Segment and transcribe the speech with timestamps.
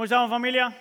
[0.00, 0.72] ¿Cómo estamos familia?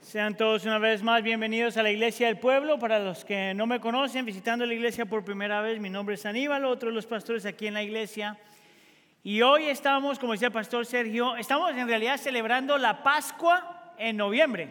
[0.00, 2.78] Sean todos una vez más bienvenidos a la Iglesia del Pueblo.
[2.78, 6.24] Para los que no me conocen, visitando la iglesia por primera vez, mi nombre es
[6.24, 8.38] Aníbal, otro de los pastores aquí en la iglesia.
[9.24, 14.18] Y hoy estamos, como decía el pastor Sergio, estamos en realidad celebrando la Pascua en
[14.18, 14.68] noviembre.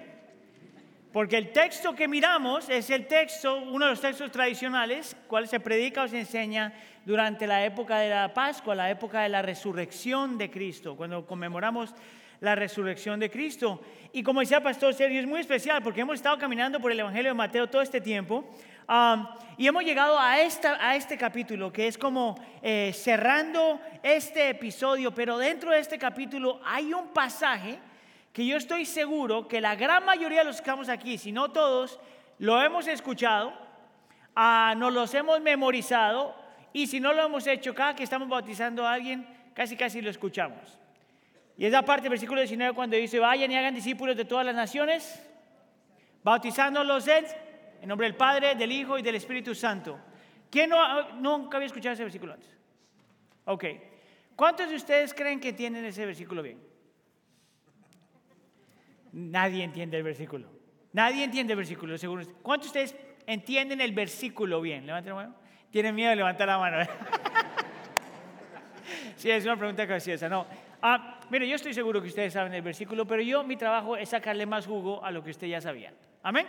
[1.12, 5.60] Porque el texto que miramos es el texto, uno de los textos tradicionales, cual se
[5.60, 6.72] predica o se enseña
[7.04, 11.94] durante la época de la Pascua, la época de la resurrección de Cristo, cuando conmemoramos
[12.42, 13.82] la resurrección de Cristo.
[14.12, 17.30] Y como decía pastor Sergio, es muy especial porque hemos estado caminando por el Evangelio
[17.30, 18.44] de Mateo todo este tiempo
[18.90, 19.28] um,
[19.58, 25.14] y hemos llegado a, esta, a este capítulo que es como eh, cerrando este episodio,
[25.14, 27.80] pero dentro de este capítulo hay un pasaje
[28.34, 31.52] que yo estoy seguro que la gran mayoría de los que estamos aquí, si no
[31.52, 32.00] todos,
[32.40, 33.54] lo hemos escuchado,
[34.36, 36.36] uh, nos los hemos memorizado
[36.74, 40.10] y si no lo hemos hecho, cada que estamos bautizando a alguien, casi casi lo
[40.10, 40.81] escuchamos.
[41.58, 44.56] Y esa parte del versículo 19 cuando dice, vayan y hagan discípulos de todas las
[44.56, 45.22] naciones,
[46.24, 47.26] bautizándolos en,
[47.82, 50.00] en nombre del Padre, del Hijo y del Espíritu Santo.
[50.50, 52.50] ¿Quién no, nunca había escuchado ese versículo antes?
[53.46, 53.66] Ok.
[54.36, 56.60] ¿Cuántos de ustedes creen que entienden ese versículo bien?
[59.14, 60.48] Nadie entiende el versículo.
[60.94, 62.26] Nadie entiende el versículo, seguro.
[62.42, 64.86] ¿Cuántos de ustedes entienden el versículo bien?
[64.86, 65.36] Levanten la mano.
[65.70, 66.78] Tienen miedo de levantar la mano.
[69.16, 70.28] sí, es una pregunta graciosa.
[70.28, 70.46] No.
[70.82, 74.10] Ah, mire, yo estoy seguro que ustedes saben el versículo, pero yo mi trabajo es
[74.10, 75.94] sacarle más jugo a lo que usted ya sabía.
[76.24, 76.48] Amén.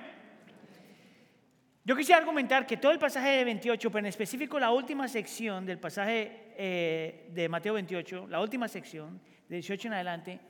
[1.84, 5.66] Yo quisiera argumentar que todo el pasaje de 28, pero en específico la última sección
[5.66, 10.41] del pasaje eh, de Mateo 28, la última sección, de 18 en adelante,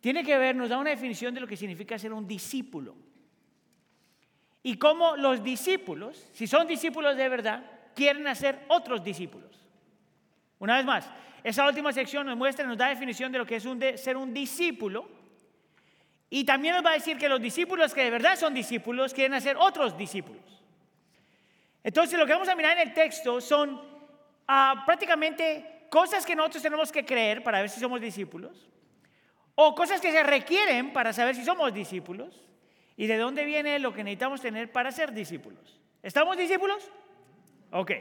[0.00, 2.96] tiene que ver, nos da una definición de lo que significa ser un discípulo.
[4.62, 7.62] Y cómo los discípulos, si son discípulos de verdad,
[7.94, 9.50] quieren hacer otros discípulos.
[10.58, 11.10] Una vez más,
[11.44, 15.08] esa última sección nos muestra, nos da definición de lo que es ser un discípulo.
[16.28, 19.34] Y también nos va a decir que los discípulos que de verdad son discípulos quieren
[19.34, 20.42] hacer otros discípulos.
[21.84, 23.80] Entonces lo que vamos a mirar en el texto son
[24.48, 28.68] ah, prácticamente cosas que nosotros tenemos que creer para ver si somos discípulos,
[29.54, 32.44] o cosas que se requieren para saber si somos discípulos,
[32.96, 35.80] y de dónde viene lo que necesitamos tener para ser discípulos.
[36.02, 36.90] ¿Estamos discípulos?
[37.70, 37.92] Ok.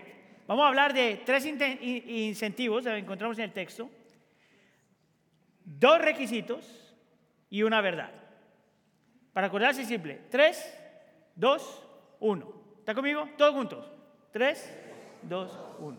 [0.48, 3.90] Vamos a hablar de tres incentivos, que encontramos en el texto,
[5.64, 6.96] dos requisitos
[7.50, 8.12] y una verdad.
[9.34, 10.78] Para acordarse simple, tres,
[11.36, 11.84] dos,
[12.20, 12.54] uno.
[12.78, 13.28] ¿Está conmigo?
[13.38, 13.92] Todos juntos.
[14.32, 14.72] Tres,
[15.24, 15.98] dos, uno.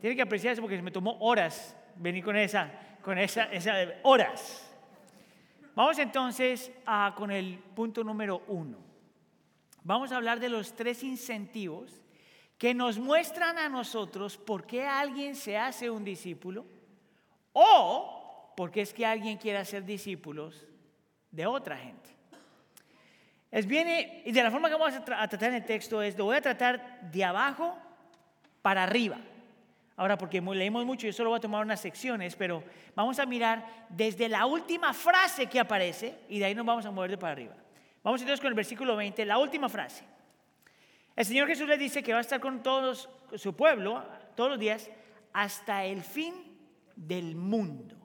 [0.00, 2.70] Tiene que apreciar eso porque me tomó horas venir con esa,
[3.02, 4.64] con esa, esa horas.
[5.74, 6.70] Vamos entonces
[7.16, 8.78] con el punto número uno.
[9.82, 12.00] Vamos a hablar de los tres incentivos
[12.58, 16.66] que nos muestran a nosotros por qué alguien se hace un discípulo
[17.52, 20.66] o porque es que alguien quiere hacer discípulos
[21.30, 22.10] de otra gente.
[23.50, 26.24] Es bien, y de la forma que vamos a, tratar en el texto es, lo
[26.24, 27.78] voy a tratar de abajo
[28.60, 29.16] para arriba.
[29.96, 32.62] Ahora, porque leímos mucho, yo solo voy a tomar unas secciones, pero
[32.94, 36.90] vamos a mirar desde la última frase que aparece y de ahí nos vamos a
[36.90, 37.54] mover de para arriba.
[38.02, 40.04] Vamos entonces con el versículo 20, la última frase.
[41.18, 44.04] El Señor Jesús le dice que va a estar con todos su pueblo
[44.36, 44.88] todos los días
[45.32, 46.32] hasta el fin
[46.94, 47.96] del mundo.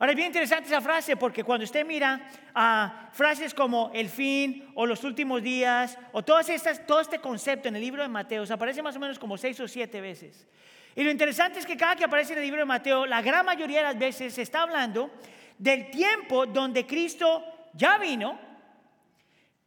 [0.00, 4.72] Ahora es bien interesante esa frase porque cuando usted mira a frases como el fin
[4.74, 8.42] o los últimos días o todas estas, todo este concepto en el libro de Mateo
[8.50, 10.48] aparece más o menos como seis o siete veces.
[10.96, 13.46] Y lo interesante es que cada que aparece en el libro de Mateo, la gran
[13.46, 15.08] mayoría de las veces se está hablando
[15.56, 18.40] del tiempo donde Cristo ya vino,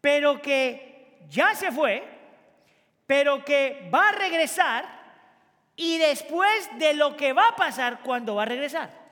[0.01, 2.14] pero que ya se fue
[3.05, 4.85] pero que va a regresar
[5.75, 9.05] y después de lo que va a pasar cuando va a regresar.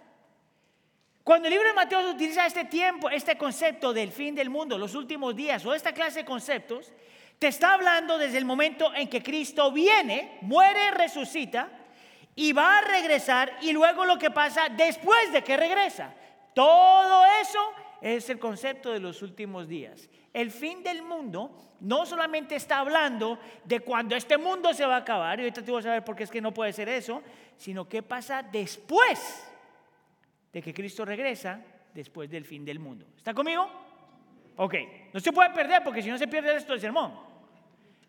[1.24, 4.94] Cuando el libro de Mateo utiliza este tiempo, este concepto del fin del mundo, los
[4.94, 6.92] últimos días o esta clase de conceptos,
[7.40, 11.70] te está hablando desde el momento en que Cristo viene, muere, resucita
[12.36, 16.14] y va a regresar y luego lo que pasa después de que regresa.
[16.54, 17.60] Todo eso
[18.02, 20.10] es el concepto de los últimos días.
[20.34, 25.00] El fin del mundo no solamente está hablando de cuando este mundo se va a
[25.00, 27.22] acabar, y ahorita te voy a saber por qué es que no puede ser eso,
[27.58, 29.48] sino qué pasa después
[30.52, 31.62] de que Cristo regresa,
[31.94, 33.06] después del fin del mundo.
[33.18, 33.70] ¿Está conmigo?
[34.56, 34.76] Ok,
[35.12, 37.14] no se puede perder porque si no se pierde esto del sermón.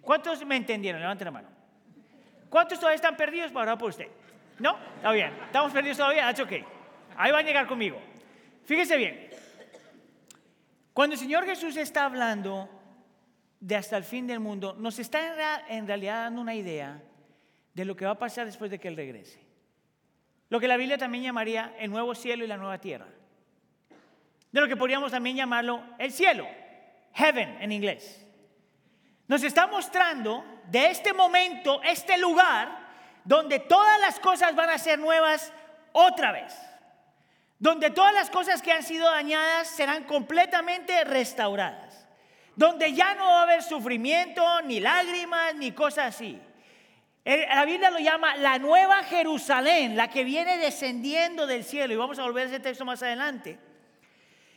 [0.00, 1.00] ¿Cuántos me entendieron?
[1.00, 1.48] Levanten la mano.
[2.48, 4.08] ¿Cuántos todavía están perdidos para por usted?
[4.58, 4.78] ¿No?
[4.96, 5.32] Está bien.
[5.46, 6.22] ¿Estamos perdidos todavía?
[6.26, 6.52] That's ok.
[7.16, 7.98] Ahí va a llegar conmigo.
[8.64, 9.30] Fíjese bien.
[10.94, 12.70] Cuando el Señor Jesús está hablando
[13.58, 17.02] de hasta el fin del mundo, nos está en realidad dando una idea
[17.74, 19.44] de lo que va a pasar después de que Él regrese.
[20.48, 23.08] Lo que la Biblia también llamaría el nuevo cielo y la nueva tierra.
[24.52, 26.46] de lo que podríamos también llamarlo el cielo,
[27.12, 28.24] heaven en inglés.
[29.26, 32.68] Nos está mostrando de este momento, este lugar,
[33.24, 35.52] donde todas las cosas van a ser nuevas
[35.90, 36.54] otra vez.
[37.64, 42.06] Donde todas las cosas que han sido dañadas serán completamente restauradas.
[42.56, 46.38] Donde ya no va a haber sufrimiento, ni lágrimas, ni cosas así.
[47.24, 51.94] La Biblia lo llama la nueva Jerusalén, la que viene descendiendo del cielo.
[51.94, 53.58] Y vamos a volver a ese texto más adelante.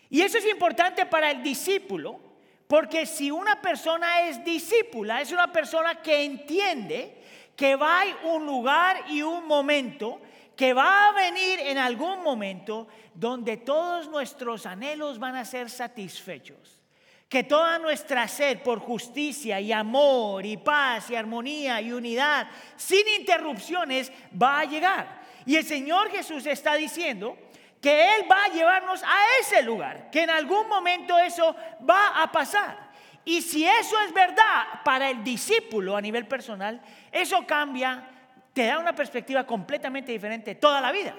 [0.10, 2.20] Y eso es importante para el discípulo,
[2.68, 7.24] porque si una persona es discípula, es una persona que entiende
[7.56, 10.20] que va a un lugar y un momento,
[10.58, 16.82] que va a venir en algún momento donde todos nuestros anhelos van a ser satisfechos.
[17.30, 23.08] Que toda nuestra sed por justicia y amor y paz y armonía y unidad, sin
[23.20, 24.12] interrupciones,
[24.42, 25.22] va a llegar.
[25.46, 27.38] Y el Señor Jesús está diciendo
[27.80, 31.56] que Él va a llevarnos a ese lugar, que en algún momento eso
[31.88, 32.88] va a pasar.
[33.24, 36.82] Y si eso es verdad para el discípulo a nivel personal,
[37.12, 38.17] eso cambia,
[38.58, 41.14] te da una perspectiva completamente diferente toda la vida.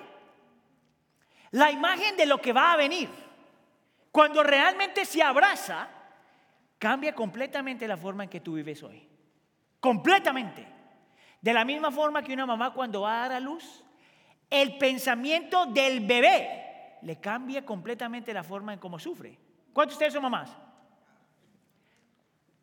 [1.53, 3.09] La imagen de lo que va a venir,
[4.11, 5.89] cuando realmente se abraza,
[6.79, 9.09] cambia completamente la forma en que tú vives hoy.
[9.79, 10.67] Completamente.
[11.41, 13.85] De la misma forma que una mamá cuando va a dar a luz,
[14.51, 19.39] el pensamiento del bebé le cambia completamente la forma en cómo sufre.
[19.73, 20.51] ¿Cuántos de ustedes son mamás?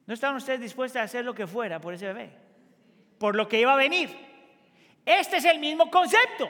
[0.05, 2.37] ¿No estaban ustedes dispuestos a hacer lo que fuera por ese bebé?
[3.17, 4.24] Por lo que iba a venir.
[5.05, 6.49] Este es el mismo concepto.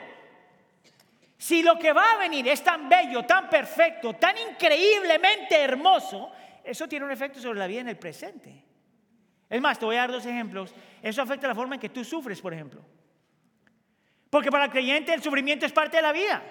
[1.36, 6.32] Si lo que va a venir es tan bello, tan perfecto, tan increíblemente hermoso,
[6.64, 8.64] eso tiene un efecto sobre la vida en el presente.
[9.48, 10.74] Es más, te voy a dar dos ejemplos.
[11.02, 12.82] Eso afecta la forma en que tú sufres, por ejemplo.
[14.30, 16.42] Porque para el creyente el sufrimiento es parte de la vida.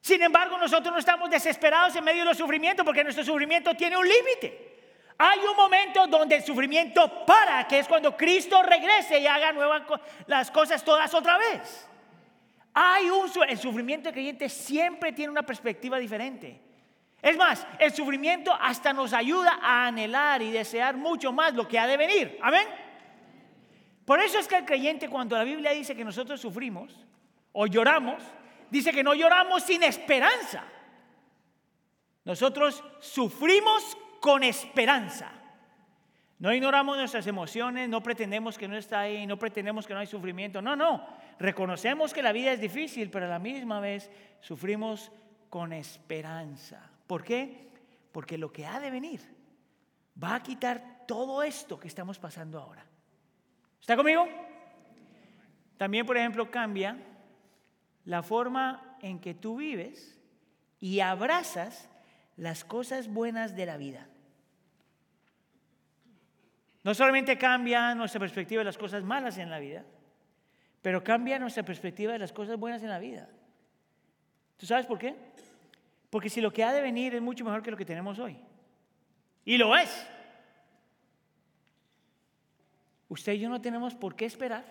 [0.00, 4.08] Sin embargo, nosotros no estamos desesperados en medio del sufrimiento porque nuestro sufrimiento tiene un
[4.08, 4.71] límite.
[5.24, 9.84] Hay un momento donde el sufrimiento para, que es cuando Cristo regrese y haga nuevas
[10.26, 11.88] las cosas todas otra vez.
[12.74, 16.60] Hay un el sufrimiento del creyente siempre tiene una perspectiva diferente.
[17.22, 21.78] Es más, el sufrimiento hasta nos ayuda a anhelar y desear mucho más lo que
[21.78, 22.36] ha de venir.
[22.42, 22.66] Amén.
[24.04, 26.98] Por eso es que el creyente cuando la Biblia dice que nosotros sufrimos
[27.52, 28.24] o lloramos,
[28.70, 30.64] dice que no lloramos sin esperanza.
[32.24, 35.32] Nosotros sufrimos con esperanza.
[36.38, 40.06] No ignoramos nuestras emociones, no pretendemos que no está ahí, no pretendemos que no hay
[40.06, 40.62] sufrimiento.
[40.62, 41.04] No, no.
[41.40, 44.08] Reconocemos que la vida es difícil, pero a la misma vez
[44.40, 45.10] sufrimos
[45.50, 46.88] con esperanza.
[47.08, 47.68] ¿Por qué?
[48.12, 49.20] Porque lo que ha de venir
[50.22, 52.86] va a quitar todo esto que estamos pasando ahora.
[53.80, 54.28] ¿Está conmigo?
[55.78, 56.96] También, por ejemplo, cambia
[58.04, 60.20] la forma en que tú vives
[60.78, 61.88] y abrazas
[62.36, 64.06] las cosas buenas de la vida.
[66.84, 69.84] No solamente cambia nuestra perspectiva de las cosas malas en la vida,
[70.80, 73.28] pero cambia nuestra perspectiva de las cosas buenas en la vida.
[74.56, 75.14] ¿Tú sabes por qué?
[76.10, 78.36] Porque si lo que ha de venir es mucho mejor que lo que tenemos hoy.
[79.44, 80.06] Y lo es.
[83.08, 84.64] Usted y yo no tenemos por qué esperar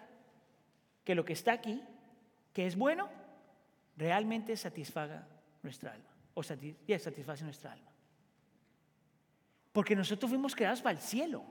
[1.04, 1.82] que lo que está aquí,
[2.54, 3.10] que es bueno,
[3.98, 5.28] realmente satisfaga
[5.64, 7.92] nuestra alma o satisface nuestra alma.
[9.72, 11.44] Porque nosotros fuimos creados para el cielo.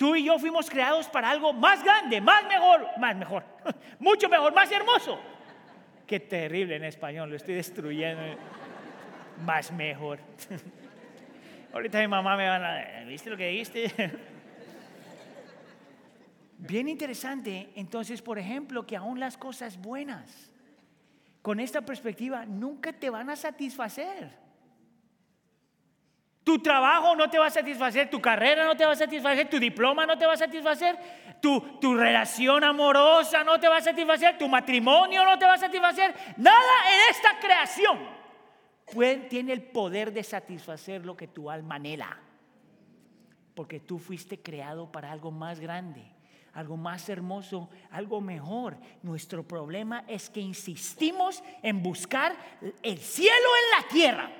[0.00, 3.44] Tú y yo fuimos creados para algo más grande, más mejor, más mejor,
[3.98, 5.20] mucho mejor, más hermoso.
[6.06, 8.22] Qué terrible en español, lo estoy destruyendo.
[9.44, 10.18] Más mejor.
[11.74, 13.04] Ahorita mi mamá me va a...
[13.04, 13.92] ¿Viste lo que dijiste?
[16.56, 20.50] Bien interesante, entonces, por ejemplo, que aún las cosas buenas,
[21.42, 24.30] con esta perspectiva, nunca te van a satisfacer.
[26.42, 29.58] Tu trabajo no te va a satisfacer, tu carrera no te va a satisfacer, tu
[29.58, 30.98] diploma no te va a satisfacer,
[31.40, 31.60] tu,
[31.94, 36.14] relación amorosa no te va a satisfacer, tu matrimonio no te va a satisfacer.
[36.38, 37.98] Nada en esta creación
[39.28, 42.18] tiene el poder de satisfacer lo que tu alma anhela.
[43.54, 46.02] Porque tú fuiste creado para algo más grande
[46.52, 48.76] algo más hermoso, algo mejor.
[49.02, 52.36] Nuestro problema es que insistimos en buscar
[52.82, 54.39] el cielo en la tierra.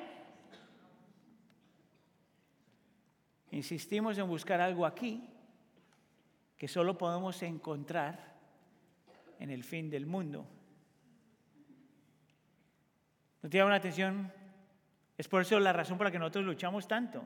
[3.52, 5.28] Insistimos en buscar algo aquí
[6.56, 8.36] que solo podemos encontrar
[9.38, 10.46] en el fin del mundo.
[13.42, 14.32] ¿No te llama la atención?
[15.16, 17.24] Es por eso la razón por la que nosotros luchamos tanto.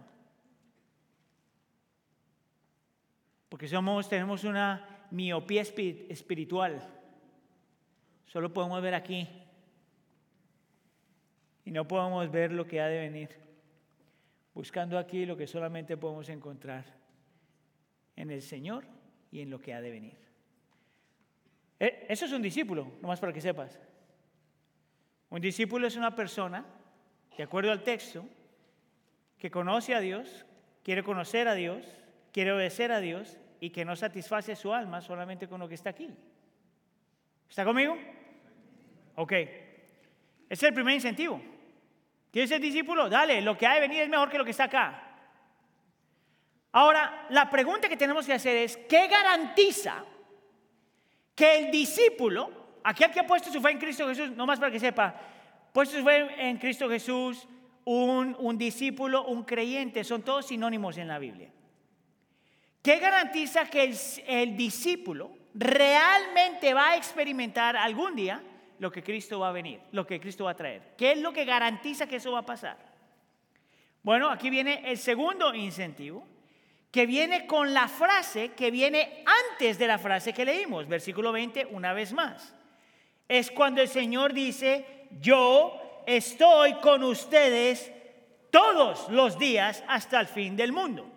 [3.49, 6.83] Porque somos, tenemos una miopía espiritual.
[8.27, 9.29] Solo podemos ver aquí.
[11.65, 13.31] y no podemos ver lo que ha de venir,
[14.55, 16.85] buscando aquí lo que solamente podemos encontrar
[18.17, 18.85] en el Señor
[19.31, 20.17] y en lo que ha de venir.
[21.81, 23.79] Eh, eso es un discípulo, nomás para que sepas.
[25.31, 26.65] Un discípulo es una persona,
[27.37, 28.25] de acuerdo al texto,
[29.37, 30.47] que conoce a Dios,
[30.85, 31.85] quiere conocer a Dios,
[32.33, 35.91] quiere obedecer a Dios y que no satisface su alma solamente con lo que está
[35.91, 36.09] aquí.
[37.49, 37.97] ¿Está conmigo?
[39.17, 39.33] Ok.
[39.33, 39.59] Ese
[40.49, 41.41] es el primer incentivo.
[42.35, 43.09] ¿Quieres ser discípulo?
[43.09, 45.05] Dale, lo que ha de venir es mejor que lo que está acá.
[46.73, 50.05] Ahora, la pregunta que tenemos que hacer es, ¿qué garantiza
[51.33, 54.73] que el discípulo, aquel que ha puesto su fe en Cristo Jesús, no más para
[54.73, 55.15] que sepa,
[55.73, 57.47] puesto su fe en Cristo Jesús,
[57.85, 61.53] un, un discípulo, un creyente, son todos sinónimos en la Biblia.
[62.83, 68.43] ¿Qué garantiza que el, el discípulo realmente va a experimentar algún día
[68.79, 70.95] lo que Cristo va a venir, lo que Cristo va a traer?
[70.97, 72.77] ¿Qué es lo que garantiza que eso va a pasar?
[74.03, 76.27] Bueno, aquí viene el segundo incentivo,
[76.91, 81.67] que viene con la frase que viene antes de la frase que leímos, versículo 20,
[81.67, 82.55] una vez más.
[83.27, 87.91] Es cuando el Señor dice, yo estoy con ustedes
[88.51, 91.11] todos los días hasta el fin del mundo.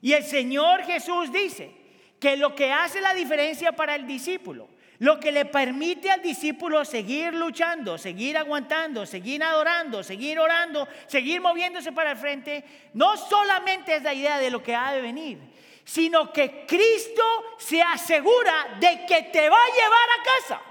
[0.00, 1.72] Y el Señor Jesús dice
[2.18, 4.68] que lo que hace la diferencia para el discípulo,
[5.02, 11.40] lo que le permite al discípulo seguir luchando, seguir aguantando, seguir adorando, seguir orando, seguir
[11.40, 15.40] moviéndose para el frente, no solamente es la idea de lo que ha de venir,
[15.82, 17.24] sino que Cristo
[17.58, 20.62] se asegura de que te va a llevar a casa.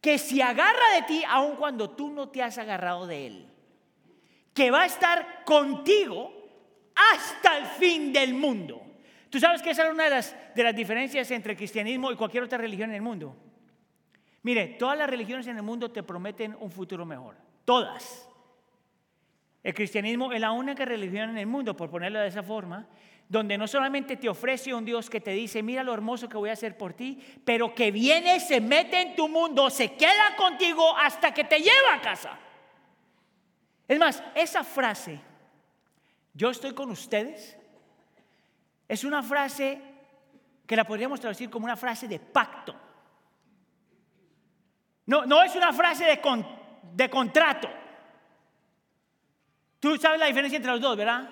[0.00, 3.48] Que se agarra de ti aun cuando tú no te has agarrado de Él.
[4.52, 6.32] Que va a estar contigo
[6.96, 8.81] hasta el fin del mundo.
[9.32, 12.42] Tú sabes que esa es una de las, de las diferencias entre cristianismo y cualquier
[12.42, 13.34] otra religión en el mundo.
[14.42, 17.36] Mire, todas las religiones en el mundo te prometen un futuro mejor.
[17.64, 18.28] Todas.
[19.62, 22.86] El cristianismo es la única religión en el mundo, por ponerlo de esa forma,
[23.26, 26.50] donde no solamente te ofrece un Dios que te dice, mira lo hermoso que voy
[26.50, 30.94] a hacer por ti, pero que viene, se mete en tu mundo, se queda contigo
[30.94, 32.38] hasta que te lleva a casa.
[33.88, 35.18] Es más, esa frase
[36.34, 37.56] yo estoy con ustedes,
[38.92, 39.80] es una frase
[40.66, 42.74] que la podríamos traducir como una frase de pacto.
[45.06, 46.20] No, no es una frase de,
[46.92, 47.70] de contrato.
[49.80, 51.26] Tú sabes la diferencia entre los dos, ¿verdad?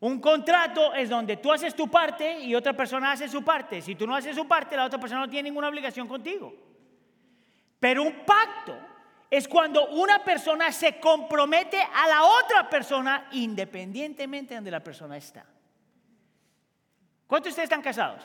[0.00, 3.80] Un contrato es donde tú haces tu parte y otra persona hace su parte.
[3.80, 6.52] Si tú no haces su parte, la otra persona no tiene ninguna obligación contigo.
[7.78, 8.76] Pero un pacto
[9.30, 15.16] es cuando una persona se compromete a la otra persona independientemente de donde la persona
[15.16, 15.46] está.
[17.28, 18.22] ¿Cuántos de ustedes están casados?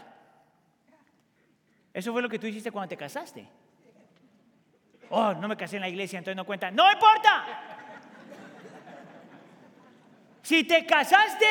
[1.94, 3.48] Eso fue lo que tú hiciste cuando te casaste.
[5.10, 6.72] Oh, no me casé en la iglesia, entonces no cuenta.
[6.72, 7.46] No importa.
[10.42, 11.46] Si te casaste,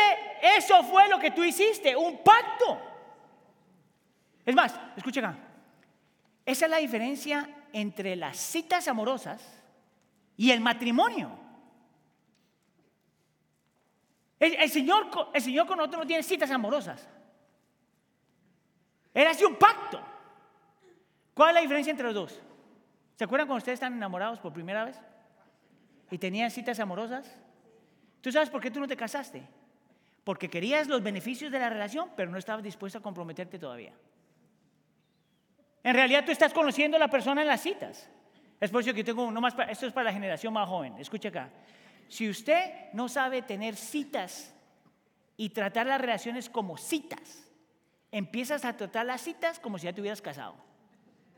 [0.56, 2.80] eso fue lo que tú hiciste, un pacto.
[4.44, 5.36] Es más, escucha acá.
[6.44, 9.42] Esa es la diferencia entre las citas amorosas
[10.36, 11.38] y el matrimonio.
[14.40, 17.08] El, Señor, el Señor con nosotros no tiene citas amorosas.
[19.14, 20.00] Él hace un pacto.
[21.34, 22.40] ¿Cuál es la diferencia entre los dos?
[23.16, 24.98] ¿Se acuerdan cuando ustedes están enamorados por primera vez?
[26.10, 27.36] ¿Y tenían citas amorosas?
[28.20, 29.42] ¿Tú sabes por qué tú no te casaste?
[30.24, 33.92] Porque querías los beneficios de la relación, pero no estabas dispuesto a comprometerte todavía.
[35.82, 38.08] En realidad tú estás conociendo a la persona en las citas.
[38.60, 40.96] Es por eso que tengo, no más, esto es para la generación más joven.
[40.98, 41.50] Escucha acá.
[42.08, 44.54] Si usted no sabe tener citas
[45.36, 47.41] y tratar las relaciones como citas,
[48.12, 50.54] empiezas a tratar las citas como si ya te hubieras casado.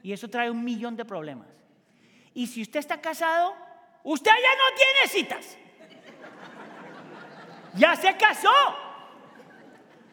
[0.03, 1.49] Y eso trae un millón de problemas.
[2.35, 3.55] Y si usted está casado,
[4.03, 5.59] usted ya no tiene citas.
[7.77, 8.53] Ya se casó.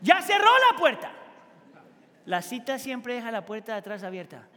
[0.01, 1.11] Ya cerró la puerta.
[2.25, 4.47] La cita siempre deja la puerta de atrás abierta.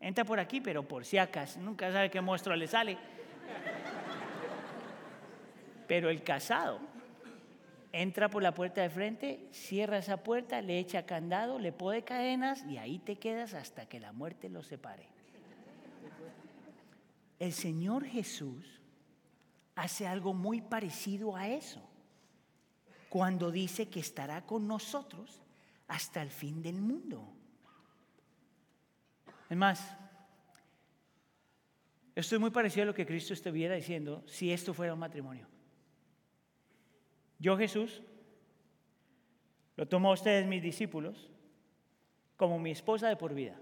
[0.00, 2.98] Entra por aquí, pero por si acaso, nunca sabe qué monstruo le sale.
[5.86, 6.80] Pero el casado
[8.02, 12.64] entra por la puerta de frente, cierra esa puerta, le echa candado, le pone cadenas
[12.66, 15.08] y ahí te quedas hasta que la muerte los separe.
[17.38, 18.80] El Señor Jesús
[19.74, 21.82] hace algo muy parecido a eso
[23.08, 25.42] cuando dice que estará con nosotros
[25.88, 27.32] hasta el fin del mundo.
[29.48, 29.96] Es más,
[32.14, 35.55] esto es muy parecido a lo que Cristo estuviera diciendo si esto fuera un matrimonio.
[37.38, 38.02] Yo Jesús
[39.76, 41.30] lo tomo a ustedes, mis discípulos,
[42.36, 43.56] como mi esposa de por vida,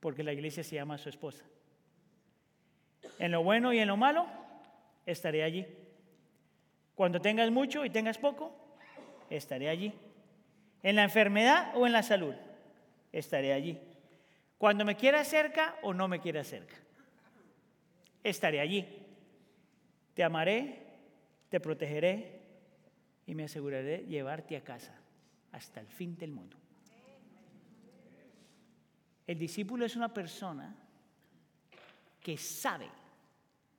[0.00, 1.44] porque la iglesia se llama su esposa.
[3.18, 4.26] En lo bueno y en lo malo,
[5.04, 5.66] estaré allí.
[6.94, 8.56] Cuando tengas mucho y tengas poco,
[9.30, 9.92] estaré allí.
[10.82, 12.34] En la enfermedad o en la salud,
[13.12, 13.80] estaré allí.
[14.58, 16.76] Cuando me quieras cerca o no me quieras cerca,
[18.22, 18.86] estaré allí.
[20.14, 20.85] Te amaré,
[21.56, 22.38] te protegeré
[23.24, 24.94] y me aseguraré de llevarte a casa
[25.52, 26.54] hasta el fin del mundo.
[29.26, 30.76] El discípulo es una persona
[32.20, 32.90] que sabe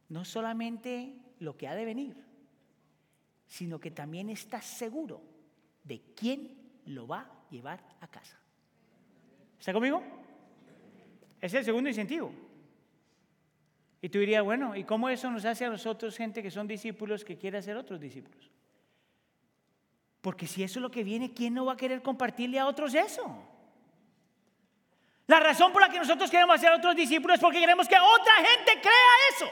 [0.09, 2.15] no solamente lo que ha de venir,
[3.45, 5.21] sino que también está seguro
[5.83, 8.39] de quién lo va a llevar a casa.
[9.59, 10.01] ¿Está conmigo?
[11.39, 12.31] Es el segundo incentivo.
[14.01, 17.25] Y tú dirías, bueno, ¿y cómo eso nos hace a nosotros gente que son discípulos
[17.25, 18.51] que quiere hacer otros discípulos?
[20.21, 22.93] Porque si eso es lo que viene, ¿quién no va a querer compartirle a otros
[22.93, 23.43] eso?
[25.25, 28.35] La razón por la que nosotros queremos hacer otros discípulos es porque queremos que otra
[28.35, 29.51] gente crea eso.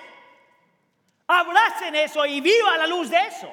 [1.28, 3.52] Abracen eso y viva la luz de eso.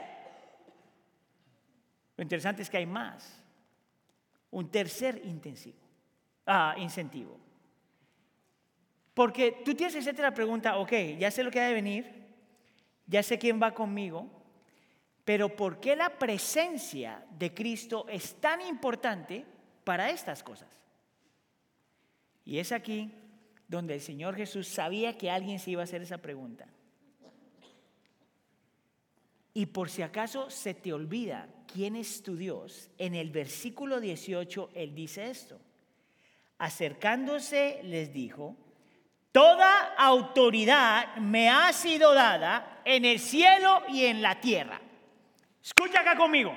[2.17, 3.43] Lo interesante es que hay más.
[4.51, 5.21] Un tercer
[6.47, 7.42] ah, incentivo.
[9.15, 12.11] Porque tú tienes que hacerte la pregunta, ok, ya sé lo que ha de venir,
[13.07, 14.31] ya sé quién va conmigo,
[15.25, 19.45] pero ¿por qué la presencia de Cristo es tan importante
[19.85, 20.69] para estas cosas?
[22.45, 23.13] Y es aquí
[23.69, 26.67] donde el Señor Jesús sabía que alguien se iba a hacer esa pregunta.
[29.55, 34.71] Y por si acaso se te olvida quién es tu Dios, en el versículo 18
[34.75, 35.61] él dice esto.
[36.59, 38.57] Acercándose les dijo,
[39.33, 44.81] toda autoridad me ha sido dada en el cielo y en la tierra.
[45.63, 46.55] Escucha acá conmigo.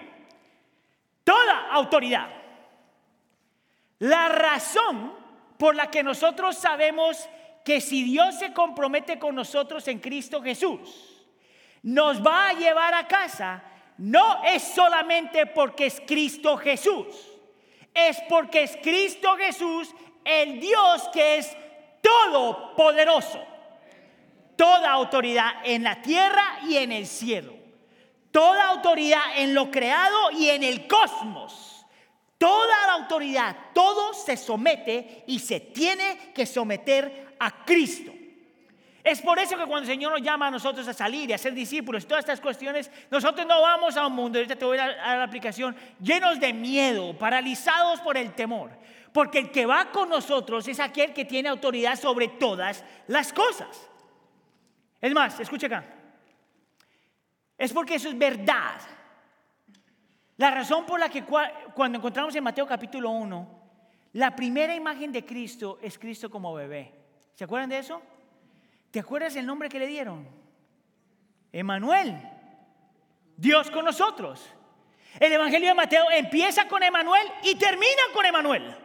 [1.23, 2.29] Toda autoridad.
[3.99, 5.13] La razón
[5.57, 7.29] por la que nosotros sabemos
[7.63, 11.23] que si Dios se compromete con nosotros en Cristo Jesús,
[11.81, 13.63] nos va a llevar a casa,
[13.97, 17.07] no es solamente porque es Cristo Jesús,
[17.93, 21.55] es porque es Cristo Jesús el Dios que es
[22.05, 23.43] todopoderoso.
[24.55, 27.53] Toda autoridad en la tierra y en el cielo.
[28.31, 31.85] Toda autoridad en lo creado y en el cosmos.
[32.37, 38.11] Toda la autoridad, todo se somete y se tiene que someter a Cristo.
[39.03, 41.37] Es por eso que cuando el Señor nos llama a nosotros a salir y a
[41.37, 44.85] ser discípulos todas estas cuestiones, nosotros no vamos a un mundo, ahorita te voy a,
[44.85, 48.71] a la aplicación, llenos de miedo, paralizados por el temor.
[49.15, 53.89] Porque el que va con nosotros es aquel que tiene autoridad sobre todas las cosas.
[54.99, 55.85] Es más, escucha acá.
[57.57, 58.75] Es porque eso es verdad.
[60.35, 63.61] La razón por la que cuando encontramos en Mateo capítulo 1,
[64.11, 66.91] la primera imagen de Cristo es Cristo como bebé.
[67.35, 68.01] ¿Se acuerdan de eso?
[68.91, 70.27] ¿Te acuerdas el nombre que le dieron?
[71.53, 72.21] Emanuel.
[73.37, 74.45] Dios con nosotros.
[75.17, 78.84] El Evangelio de Mateo empieza con Emanuel y termina con Emanuel.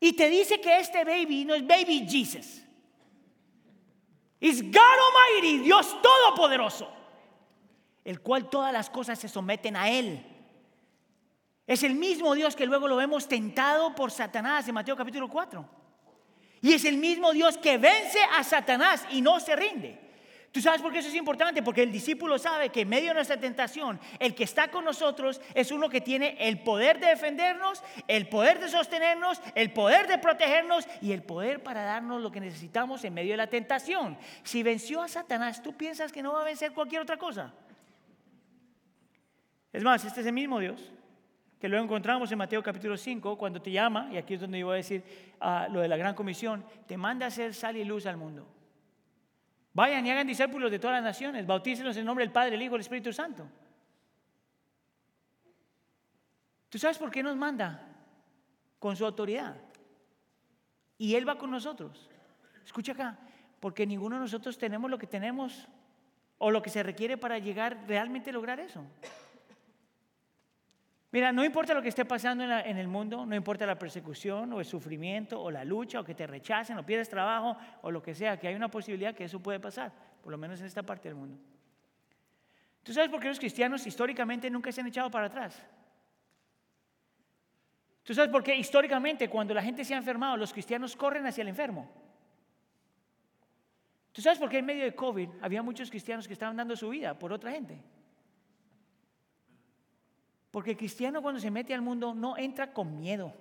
[0.00, 2.62] Y te dice que este baby no es baby Jesus.
[4.40, 6.90] Es God Almighty, Dios Todopoderoso,
[8.02, 10.24] el cual todas las cosas se someten a Él.
[11.66, 15.68] Es el mismo Dios que luego lo vemos tentado por Satanás en Mateo capítulo 4.
[16.62, 20.09] Y es el mismo Dios que vence a Satanás y no se rinde.
[20.52, 21.62] ¿Tú sabes por qué eso es importante?
[21.62, 25.40] Porque el discípulo sabe que en medio de nuestra tentación, el que está con nosotros
[25.54, 30.18] es uno que tiene el poder de defendernos, el poder de sostenernos, el poder de
[30.18, 34.18] protegernos y el poder para darnos lo que necesitamos en medio de la tentación.
[34.42, 37.54] Si venció a Satanás, ¿tú piensas que no va a vencer cualquier otra cosa?
[39.72, 40.92] Es más, este es el mismo Dios
[41.60, 44.66] que luego encontramos en Mateo capítulo 5, cuando te llama, y aquí es donde yo
[44.66, 45.04] voy a decir
[45.40, 48.48] ah, lo de la gran comisión, te manda a hacer sal y luz al mundo.
[49.72, 52.74] Vayan y hagan discípulos de todas las naciones, bautícenos en nombre del Padre, el Hijo
[52.74, 53.48] y el Espíritu Santo.
[56.68, 57.86] ¿Tú sabes por qué nos manda?
[58.78, 59.56] Con su autoridad.
[60.98, 62.08] Y Él va con nosotros.
[62.64, 63.18] Escucha acá,
[63.58, 65.66] porque ninguno de nosotros tenemos lo que tenemos
[66.38, 68.84] o lo que se requiere para llegar realmente a lograr eso.
[71.12, 74.60] Mira, no importa lo que esté pasando en, el mundo, no importa la persecución o
[74.60, 78.14] el sufrimiento o la lucha o que te rechacen o pierdes trabajo o lo que
[78.14, 79.92] sea, que hay una posibilidad que eso puede pasar,
[80.22, 81.36] por lo menos en esta parte del mundo.
[82.84, 85.60] ¿Tú sabes por qué los cristianos históricamente nunca se han echado para atrás?
[88.04, 91.42] ¿Tú sabes por qué históricamente cuando la gente se ha enfermado los cristianos corren hacia
[91.42, 91.90] el enfermo?
[94.12, 96.88] ¿Tú sabes por qué en medio de COVID había muchos cristianos que estaban dando su
[96.88, 97.82] vida por otra gente?
[100.50, 103.32] Porque el cristiano cuando se mete al mundo no entra con miedo.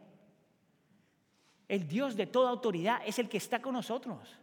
[1.68, 4.40] El Dios de toda autoridad es el que está con nosotros.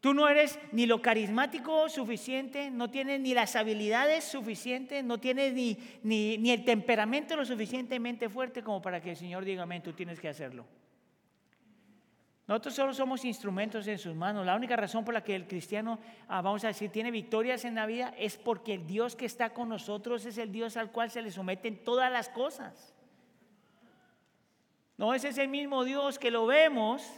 [0.00, 5.54] Tú no eres ni lo carismático suficiente, no tienes ni las habilidades suficientes, no tienes
[5.54, 9.82] ni, ni, ni, el temperamento lo suficientemente fuerte como para que el Señor diga, amén,
[9.82, 10.66] tú tienes que hacerlo.
[12.46, 14.44] Nosotros solo somos instrumentos en sus manos.
[14.44, 17.74] La única razón por la que el cristiano, ah, vamos a decir, tiene victorias en
[17.74, 21.10] la vida es porque el Dios que está con nosotros es el Dios al cual
[21.10, 22.94] se le someten todas las cosas.
[24.98, 27.10] No, ese es el mismo Dios que lo vemos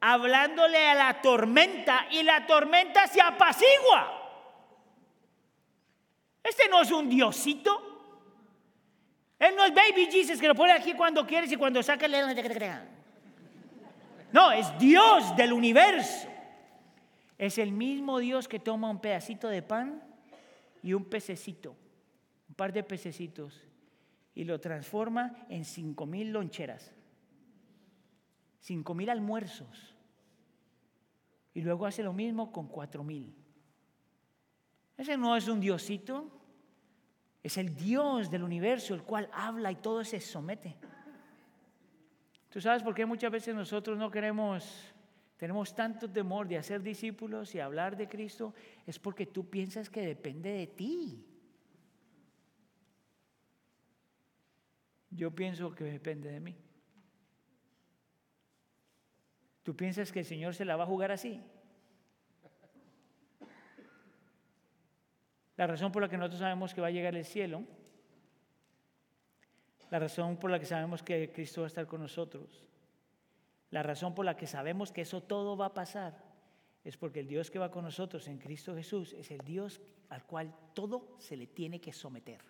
[0.00, 4.16] hablándole a la tormenta y la tormenta se apacigua.
[6.42, 7.86] Este no es un diosito.
[9.38, 12.14] Él no es baby Jesus que lo pone aquí cuando quieres y cuando saca el...
[14.32, 16.28] No, es Dios del universo.
[17.38, 20.02] Es el mismo Dios que toma un pedacito de pan
[20.82, 21.74] y un pececito,
[22.48, 23.62] un par de pececitos,
[24.34, 26.92] y lo transforma en cinco mil loncheras,
[28.60, 29.94] cinco mil almuerzos.
[31.54, 33.34] Y luego hace lo mismo con cuatro mil.
[34.96, 36.30] Ese no es un diosito,
[37.42, 40.76] es el Dios del universo, el cual habla y todo se somete.
[42.50, 44.92] ¿Tú sabes por qué muchas veces nosotros no queremos,
[45.36, 48.52] tenemos tanto temor de hacer discípulos y hablar de Cristo?
[48.84, 51.24] Es porque tú piensas que depende de ti.
[55.10, 56.56] Yo pienso que depende de mí.
[59.62, 61.40] ¿Tú piensas que el Señor se la va a jugar así?
[65.56, 67.64] La razón por la que nosotros sabemos que va a llegar el cielo,
[69.90, 72.64] la razón por la que sabemos que Cristo va a estar con nosotros,
[73.70, 76.24] la razón por la que sabemos que eso todo va a pasar,
[76.82, 80.24] es porque el Dios que va con nosotros en Cristo Jesús es el Dios al
[80.24, 82.40] cual todo se le tiene que someter.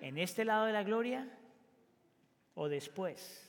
[0.00, 1.28] En este lado de la gloria
[2.54, 3.48] o después.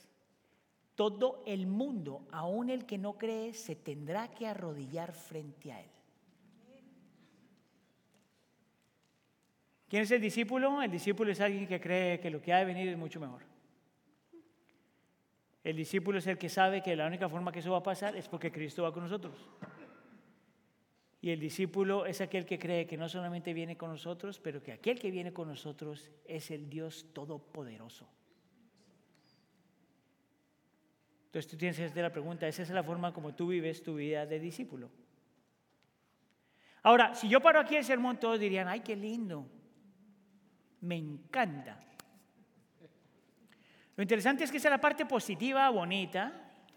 [0.94, 5.90] Todo el mundo, aun el que no cree, se tendrá que arrodillar frente a Él.
[9.94, 10.82] ¿Quién es el discípulo?
[10.82, 13.42] El discípulo es alguien que cree que lo que ha de venir es mucho mejor.
[15.62, 18.16] El discípulo es el que sabe que la única forma que eso va a pasar
[18.16, 19.36] es porque Cristo va con nosotros.
[21.20, 24.72] Y el discípulo es aquel que cree que no solamente viene con nosotros, pero que
[24.72, 28.08] aquel que viene con nosotros es el Dios Todopoderoso.
[31.26, 33.94] Entonces tú tienes que hacer la pregunta, ¿esa es la forma como tú vives tu
[33.94, 34.90] vida de discípulo?
[36.82, 39.48] Ahora, si yo paro aquí el sermón, todos dirían, ay, qué lindo,
[40.84, 41.78] me encanta.
[43.96, 46.32] Lo interesante es que esa es la parte positiva, bonita,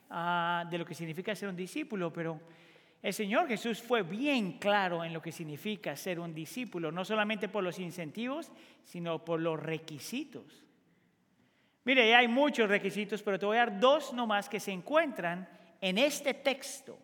[0.10, 2.39] ah, de lo que significa ser un discípulo, pero
[3.02, 7.50] el Señor Jesús fue bien claro en lo que significa ser un discípulo, no solamente
[7.50, 8.52] por los incentivos,
[8.84, 10.63] sino por los requisitos.
[11.84, 15.48] Mire, hay muchos requisitos, pero te voy a dar dos nomás que se encuentran
[15.82, 17.00] en este texto.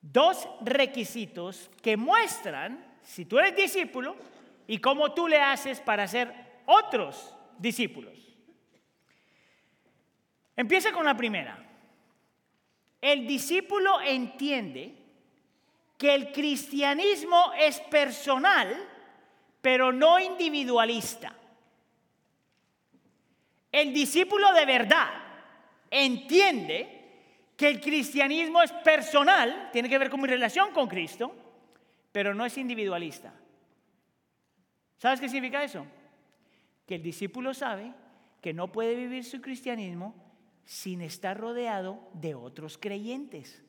[0.00, 4.16] Dos requisitos que muestran si tú eres discípulo
[4.68, 6.32] y cómo tú le haces para ser
[6.66, 8.12] otros discípulos.
[10.54, 11.58] Empieza con la primera.
[13.00, 14.94] El discípulo entiende
[15.96, 18.76] que el cristianismo es personal,
[19.62, 21.34] pero no individualista.
[23.72, 25.08] El discípulo de verdad
[25.90, 26.98] entiende
[27.56, 31.34] que el cristianismo es personal, tiene que ver con mi relación con Cristo,
[32.12, 33.32] pero no es individualista.
[34.98, 35.86] ¿Sabes qué significa eso?
[36.86, 37.92] Que el discípulo sabe
[38.42, 40.14] que no puede vivir su cristianismo
[40.64, 43.62] sin estar rodeado de otros creyentes.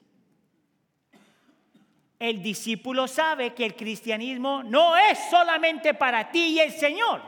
[2.19, 7.21] El discípulo sabe que el cristianismo no es solamente para ti y el Señor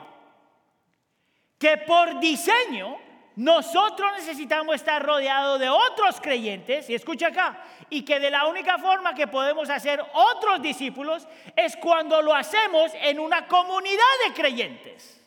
[1.62, 2.98] que por diseño
[3.36, 8.78] nosotros necesitamos estar rodeados de otros creyentes, y escucha acá, y que de la única
[8.78, 15.22] forma que podemos hacer otros discípulos es cuando lo hacemos en una comunidad de creyentes.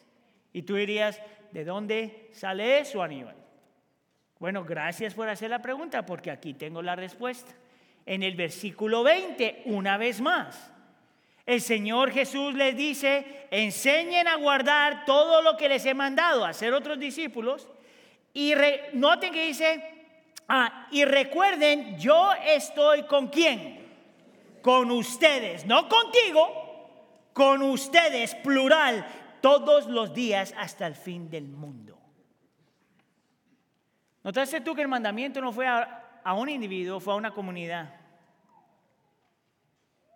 [0.53, 3.37] Y tú dirías, ¿de dónde sale eso, Aníbal?
[4.38, 7.53] Bueno, gracias por hacer la pregunta, porque aquí tengo la respuesta.
[8.05, 10.71] En el versículo 20, una vez más.
[11.47, 16.51] El Señor Jesús les dice, enseñen a guardar todo lo que les he mandado a
[16.51, 17.69] hacer otros discípulos.
[18.35, 18.53] Y
[18.94, 19.83] noten que dice,
[20.49, 23.81] ah, y recuerden, yo estoy con quién?
[24.61, 29.07] Con ustedes, no contigo, con ustedes, plural,
[29.40, 31.97] todos los días hasta el fin del mundo.
[34.25, 37.94] ¿Notaste tú que el mandamiento no fue a, a un individuo, fue a una comunidad?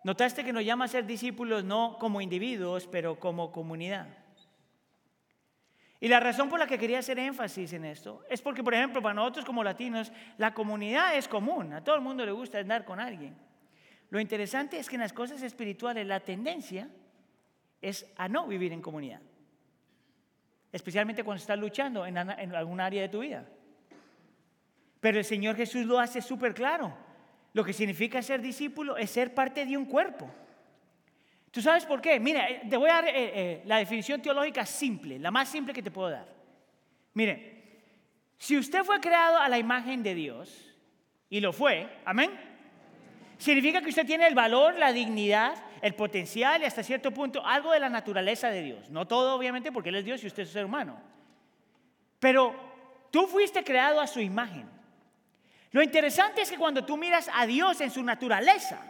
[0.03, 4.09] Notaste que nos llama a ser discípulos no como individuos, pero como comunidad.
[6.01, 9.03] Y la razón por la que quería hacer énfasis en esto es porque, por ejemplo,
[9.03, 11.73] para nosotros como latinos, la comunidad es común.
[11.73, 13.37] A todo el mundo le gusta andar con alguien.
[14.11, 16.89] Lo interesante es que en las cosas espirituales la tendencia
[17.83, 19.21] es a no vivir en comunidad.
[20.71, 23.45] Especialmente cuando estás luchando en, en algún área de tu vida.
[25.01, 26.95] Pero el Señor Jesús lo hace súper claro.
[27.53, 30.31] Lo que significa ser discípulo es ser parte de un cuerpo.
[31.51, 32.21] ¿Tú sabes por qué?
[32.21, 35.73] Mira, eh, te voy a dar eh, eh, la definición teológica simple, la más simple
[35.73, 36.27] que te puedo dar.
[37.15, 37.59] Mire,
[38.37, 40.77] si usted fue creado a la imagen de Dios,
[41.31, 42.31] y lo fue, amén,
[43.39, 47.73] significa que usted tiene el valor, la dignidad, el potencial y hasta cierto punto algo
[47.73, 48.91] de la naturaleza de Dios.
[48.91, 51.01] No todo, obviamente, porque Él es Dios y usted es un ser humano.
[52.19, 52.55] Pero
[53.11, 54.69] tú fuiste creado a su imagen.
[55.71, 58.83] Lo interesante es que cuando tú miras a Dios en su naturaleza,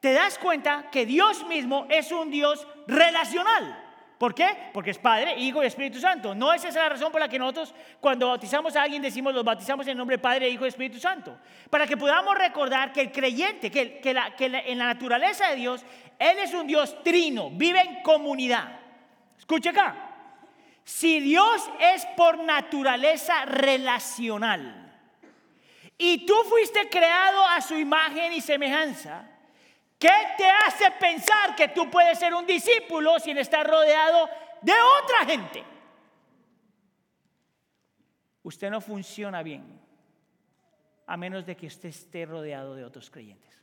[0.00, 3.84] te das cuenta que Dios mismo es un Dios relacional.
[4.18, 4.70] ¿Por qué?
[4.72, 6.34] Porque es Padre, Hijo y Espíritu Santo.
[6.34, 9.44] No es esa la razón por la que nosotros cuando bautizamos a alguien decimos los
[9.44, 11.36] bautizamos en nombre de Padre, Hijo y Espíritu Santo.
[11.68, 15.84] Para que podamos recordar que el creyente, que, en la naturaleza de Dios,
[16.18, 18.80] Él es un Dios trino, vive en comunidad.
[19.38, 19.94] Escuche acá.
[20.82, 24.94] Si Dios es por naturaleza relacional
[25.98, 29.28] y tú fuiste creado a su imagen y semejanza,
[29.98, 34.28] ¿Qué te hace pensar que tú puedes ser un discípulo sin estar rodeado
[34.60, 35.64] de otra gente?
[38.42, 39.80] Usted no funciona bien
[41.06, 43.58] a menos de que usted esté rodeado de otros creyentes.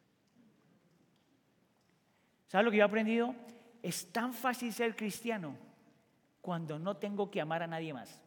[2.47, 3.35] ¿Sabes lo que yo he aprendido?
[3.81, 5.55] Es tan fácil ser cristiano
[6.41, 8.21] cuando no tengo que amar a nadie más.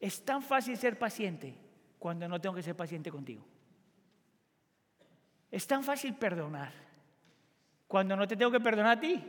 [0.00, 1.54] Es tan fácil ser paciente
[1.98, 3.46] cuando no tengo que ser paciente contigo.
[5.52, 6.72] Es tan fácil perdonar
[7.86, 9.22] cuando no te tengo que perdonar a ti.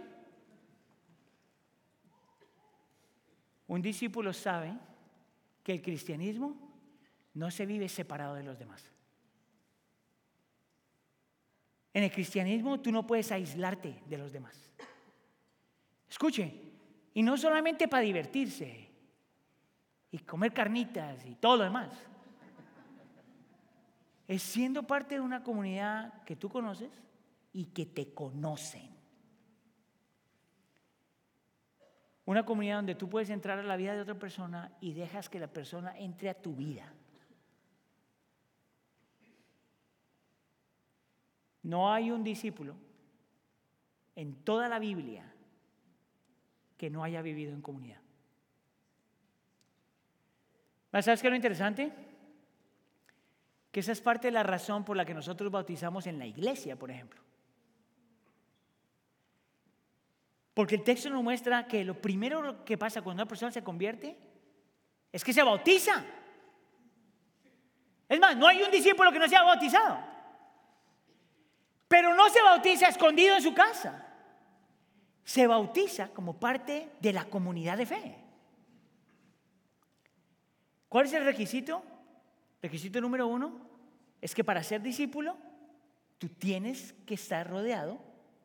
[3.67, 4.73] Un discípulo sabe
[5.61, 6.55] que el cristianismo
[7.33, 8.89] no se vive separado de los demás.
[11.93, 14.71] En el cristianismo tú no puedes aislarte de los demás.
[16.09, 16.53] Escuche,
[17.13, 18.89] y no solamente para divertirse
[20.09, 21.89] y comer carnitas y todo lo demás
[24.27, 26.91] es siendo parte de una comunidad que tú conoces
[27.51, 28.93] y que te conocen.
[32.25, 35.39] Una comunidad donde tú puedes entrar a la vida de otra persona y dejas que
[35.39, 36.93] la persona entre a tu vida.
[41.63, 42.75] No hay un discípulo
[44.15, 45.33] en toda la Biblia
[46.77, 48.01] que no haya vivido en comunidad.
[50.91, 51.91] ¿Sabes qué es lo interesante?
[53.73, 56.75] Que esa es parte de la razón por la que nosotros bautizamos en la iglesia,
[56.75, 57.19] por ejemplo.
[60.53, 64.15] Porque el texto nos muestra que lo primero que pasa cuando una persona se convierte
[65.11, 66.05] es que se bautiza.
[68.07, 69.97] Es más, no hay un discípulo que no se haya bautizado.
[71.87, 74.05] Pero no se bautiza escondido en su casa.
[75.23, 78.17] Se bautiza como parte de la comunidad de fe.
[80.89, 81.83] ¿Cuál es el requisito?
[82.63, 83.59] Requisito número uno
[84.21, 85.35] es que para ser discípulo
[86.17, 87.99] tú tienes que estar rodeado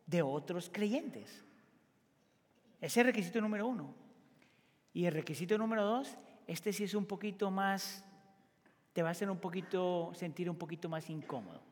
[0.07, 1.45] de otros creyentes.
[2.81, 3.95] Ese es el requisito número uno.
[4.93, 8.05] Y el requisito número dos, este sí es un poquito más,
[8.93, 11.63] te va a hacer un poquito, sentir un poquito más incómodo.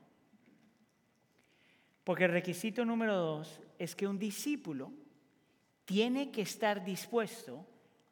[2.04, 4.92] Porque el requisito número dos es que un discípulo
[5.84, 7.66] tiene que estar dispuesto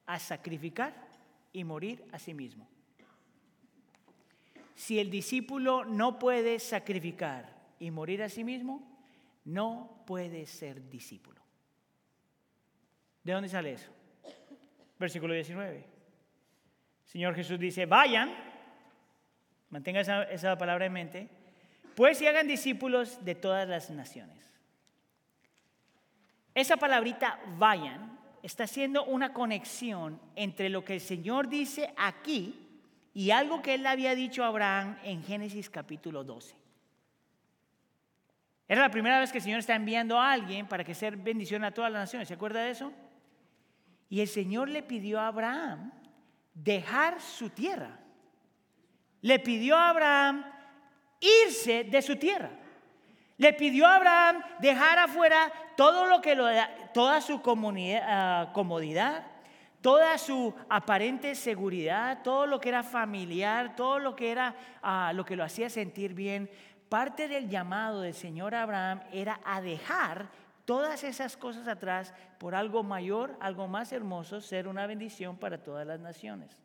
[0.06, 1.06] a sacrificar
[1.52, 2.73] y morir a sí mismo
[4.74, 8.82] si el discípulo no puede sacrificar y morir a sí mismo,
[9.44, 11.40] no puede ser discípulo.
[13.22, 13.90] ¿De dónde sale eso?
[14.98, 15.84] Versículo 19.
[17.04, 18.34] Señor Jesús dice, vayan,
[19.70, 21.28] mantenga esa, esa palabra en mente,
[21.94, 24.50] pues y hagan discípulos de todas las naciones.
[26.54, 32.63] Esa palabrita vayan está haciendo una conexión entre lo que el Señor dice aquí
[33.14, 36.56] y algo que él había dicho a Abraham en Génesis capítulo 12.
[38.66, 41.64] Era la primera vez que el Señor está enviando a alguien para que sea bendición
[41.64, 42.26] a todas las naciones.
[42.26, 42.92] ¿Se acuerda de eso?
[44.08, 45.92] Y el Señor le pidió a Abraham
[46.54, 48.00] dejar su tierra.
[49.20, 50.44] Le pidió a Abraham
[51.20, 52.50] irse de su tierra.
[53.36, 56.46] Le pidió a Abraham dejar afuera todo lo que lo,
[56.92, 59.26] toda su ah, comodidad,
[59.84, 65.26] toda su aparente seguridad, todo lo que era familiar, todo lo que era ah, lo
[65.26, 66.48] que lo hacía sentir bien,
[66.88, 70.30] parte del llamado del Señor Abraham era a dejar
[70.64, 75.86] todas esas cosas atrás por algo mayor, algo más hermoso, ser una bendición para todas
[75.86, 76.62] las naciones.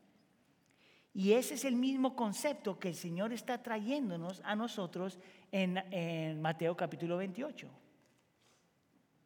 [1.13, 5.19] Y ese es el mismo concepto que el Señor está trayéndonos a nosotros
[5.51, 7.67] en, en Mateo capítulo 28.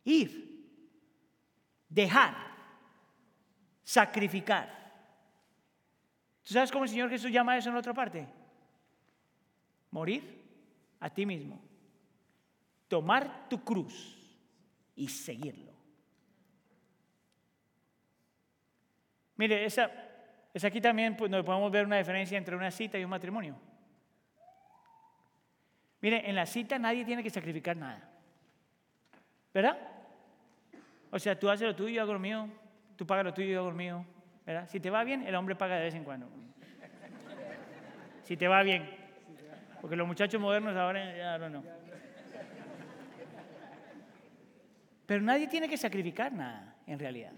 [0.06, 0.68] Ir,
[1.90, 2.53] dejar,
[3.84, 4.84] sacrificar.
[6.44, 8.28] ¿Tú sabes cómo el Señor Jesús llama eso en otra parte?
[9.92, 10.42] Morir
[11.00, 11.62] a ti mismo.
[12.88, 14.18] Tomar tu cruz
[14.96, 15.72] y seguirlo.
[19.36, 19.90] Mire, esa,
[20.54, 23.56] es aquí también pues, podemos ver una diferencia entre una cita y un matrimonio.
[26.02, 28.10] Mire, en la cita nadie tiene que sacrificar nada.
[29.54, 29.78] ¿Verdad?
[31.12, 32.50] O sea, tú haces lo tuyo, yo hago lo mío,
[32.96, 34.06] tú pagas lo tuyo, yo hago lo mío.
[34.46, 34.68] ¿Verdad?
[34.68, 36.30] Si te va bien, el hombre paga de vez en cuando.
[38.24, 38.90] Si te va bien.
[39.82, 41.64] Porque los muchachos modernos ahora ya no.
[45.06, 47.34] Pero nadie tiene que sacrificar nada, en realidad.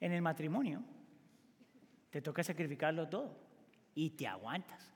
[0.00, 0.82] En el matrimonio,
[2.10, 3.36] te toca sacrificarlo todo
[3.94, 4.92] y te aguantas.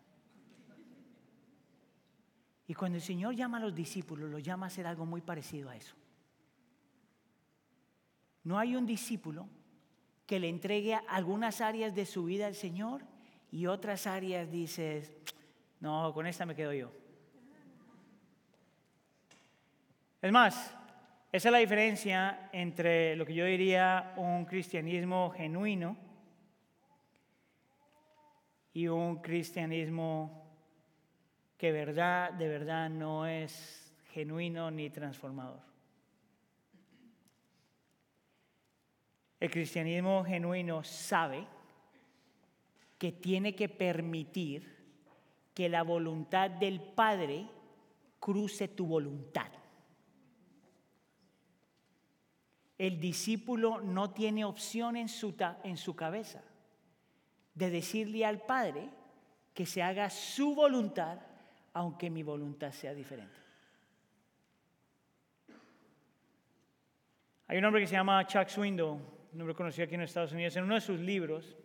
[2.66, 5.70] Y cuando el Señor llama a los discípulos, lo llama a hacer algo muy parecido
[5.70, 5.96] a eso.
[8.44, 9.48] No hay un discípulo
[10.26, 13.02] que le entregue algunas áreas de su vida al Señor
[13.50, 15.12] y otras áreas dices,
[15.80, 16.90] no, con esta me quedo yo.
[20.20, 20.74] Es más,
[21.30, 25.96] esa es la diferencia entre lo que yo diría un cristianismo genuino
[28.72, 30.46] y un cristianismo
[31.56, 35.67] que verdad, de verdad no es genuino ni transformador.
[39.40, 41.46] El cristianismo genuino sabe
[42.98, 44.76] que tiene que permitir
[45.54, 47.46] que la voluntad del Padre
[48.18, 49.50] cruce tu voluntad.
[52.76, 56.42] El discípulo no tiene opción en su, en su cabeza
[57.54, 58.88] de decirle al Padre
[59.52, 61.18] que se haga su voluntad,
[61.72, 63.38] aunque mi voluntad sea diferente.
[67.48, 70.56] Hay un hombre que se llama Chuck Swindoll, un hombre conocido aquí en Estados Unidos,
[70.56, 71.56] en uno de sus libros,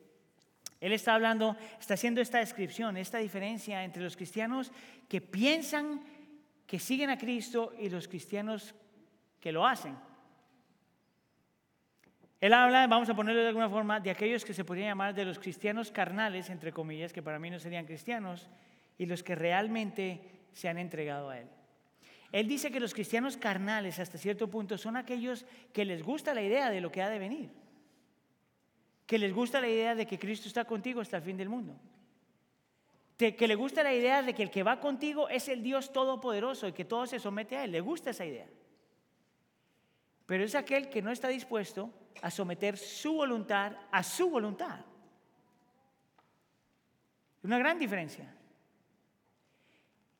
[0.79, 4.69] él está hablando, está haciendo esta descripción, esta diferencia entre los cristianos
[5.07, 6.01] que piensan
[6.67, 8.75] que siguen a Cristo y los cristianos
[9.39, 9.95] que lo hacen.
[12.41, 15.23] Él habla, vamos a ponerlo de alguna forma, de aquellos que se podrían llamar de
[15.23, 18.49] los cristianos carnales, entre comillas, que para mí no serían cristianos,
[18.97, 20.19] y los que realmente
[20.51, 21.47] se han entregado a Él.
[22.33, 26.41] Él dice que los cristianos carnales, hasta cierto punto, son aquellos que les gusta la
[26.41, 27.51] idea de lo que ha de venir,
[29.05, 31.75] que les gusta la idea de que Cristo está contigo hasta el fin del mundo,
[33.15, 36.67] que le gusta la idea de que el que va contigo es el Dios todopoderoso
[36.67, 37.71] y que todo se somete a Él.
[37.71, 38.47] Le gusta esa idea.
[40.25, 41.93] Pero es aquel que no está dispuesto
[42.23, 44.79] a someter su voluntad a su voluntad.
[47.43, 48.33] Una gran diferencia.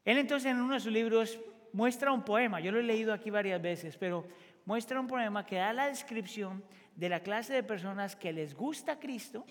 [0.06, 1.39] Él entonces en uno de sus libros
[1.74, 4.26] muestra un poema, yo lo he leído aquí varias veces, pero
[4.66, 6.64] muestra un poema que da la descripción
[6.96, 9.46] de la clase de personas que les gusta Cristo,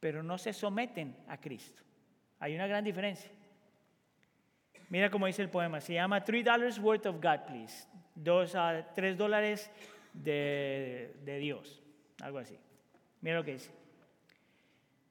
[0.00, 1.82] pero no se someten a Cristo.
[2.38, 3.30] Hay una gran diferencia.
[4.88, 7.86] Mira cómo dice el poema, se llama Three Dollars Worth of God, Please.
[8.14, 9.70] Dos a tres dólares
[10.12, 11.82] de, Dios,
[12.22, 12.58] algo así.
[13.20, 13.70] Mira lo que dice.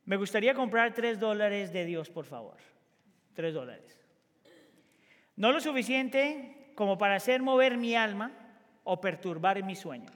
[0.06, 2.58] Me gustaría comprar tres dólares de Dios, por favor.
[3.34, 4.00] Tres dólares.
[5.38, 8.32] No lo suficiente como para hacer mover mi alma
[8.84, 10.12] o perturbar mi sueño,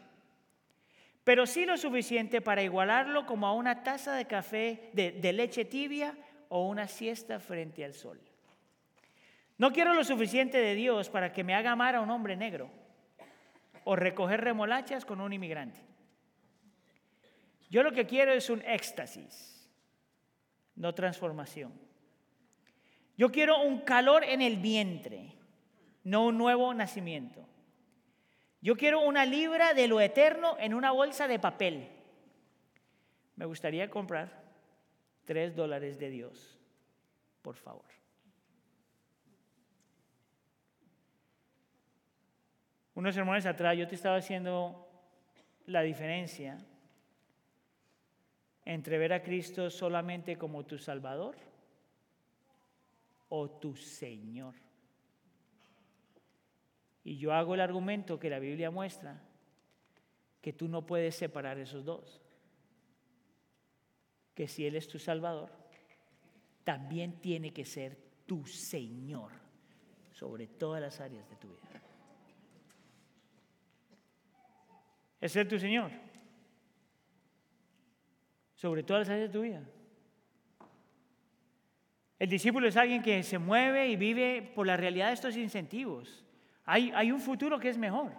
[1.23, 6.17] pero sí lo suficiente para igualarlo como a una taza de café de, leche tibia
[6.49, 8.19] o una siesta frente al sol.
[9.59, 12.71] No quiero lo suficiente de Dios para que me haga amar a un hombre negro
[13.83, 15.79] o recoger remolachas con un inmigrante.
[17.69, 19.69] Yo lo que quiero es un éxtasis,
[20.75, 21.90] no transformación.
[23.21, 25.35] Yo quiero un calor en el vientre,
[26.03, 27.47] no un nuevo nacimiento.
[28.61, 31.87] Yo quiero una libra de lo eterno en una bolsa de papel.
[33.35, 34.41] Me gustaría comprar
[35.23, 36.59] tres dólares de Dios,
[37.43, 37.85] por favor.
[42.95, 44.89] unos sermones atrás yo te estaba haciendo
[45.67, 46.57] la diferencia
[48.65, 51.50] entre ver a Cristo solamente como tu Salvador
[53.33, 54.53] o tu Señor.
[57.03, 59.21] Y yo hago el argumento que la Biblia muestra
[60.41, 62.21] que tú no puedes separar esos dos.
[64.35, 65.49] Que si Él es tu Salvador,
[66.65, 69.31] también tiene que ser tu Señor
[70.11, 71.81] sobre todas las áreas de tu vida.
[75.21, 75.91] es ser tu Señor.
[78.55, 79.63] Sobre todas las áreas de tu vida.
[82.21, 86.23] El discípulo es alguien que se mueve y vive por la realidad de estos incentivos.
[86.65, 88.11] Hay, hay un futuro que es mejor.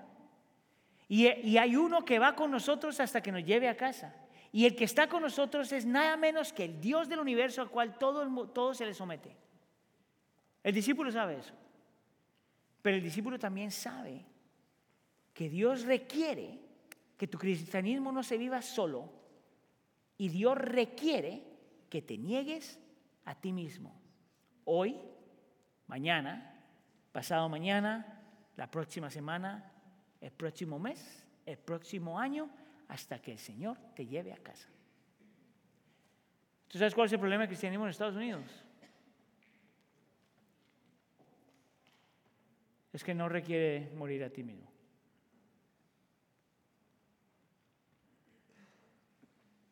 [1.06, 4.12] Y, y hay uno que va con nosotros hasta que nos lleve a casa.
[4.50, 7.70] Y el que está con nosotros es nada menos que el Dios del universo al
[7.70, 9.36] cual todo, todo se le somete.
[10.64, 11.54] El discípulo sabe eso.
[12.82, 14.26] Pero el discípulo también sabe
[15.32, 16.58] que Dios requiere
[17.16, 19.12] que tu cristianismo no se viva solo
[20.18, 21.44] y Dios requiere
[21.88, 22.80] que te niegues
[23.24, 24.00] a ti mismo.
[24.64, 25.00] Hoy,
[25.86, 26.64] mañana,
[27.12, 28.22] pasado mañana,
[28.56, 29.72] la próxima semana,
[30.20, 32.50] el próximo mes, el próximo año,
[32.88, 34.68] hasta que el Señor te lleve a casa.
[36.68, 38.44] ¿Tú sabes cuál es el problema del cristianismo en Estados Unidos?
[42.92, 44.70] Es que no requiere morir a ti mismo.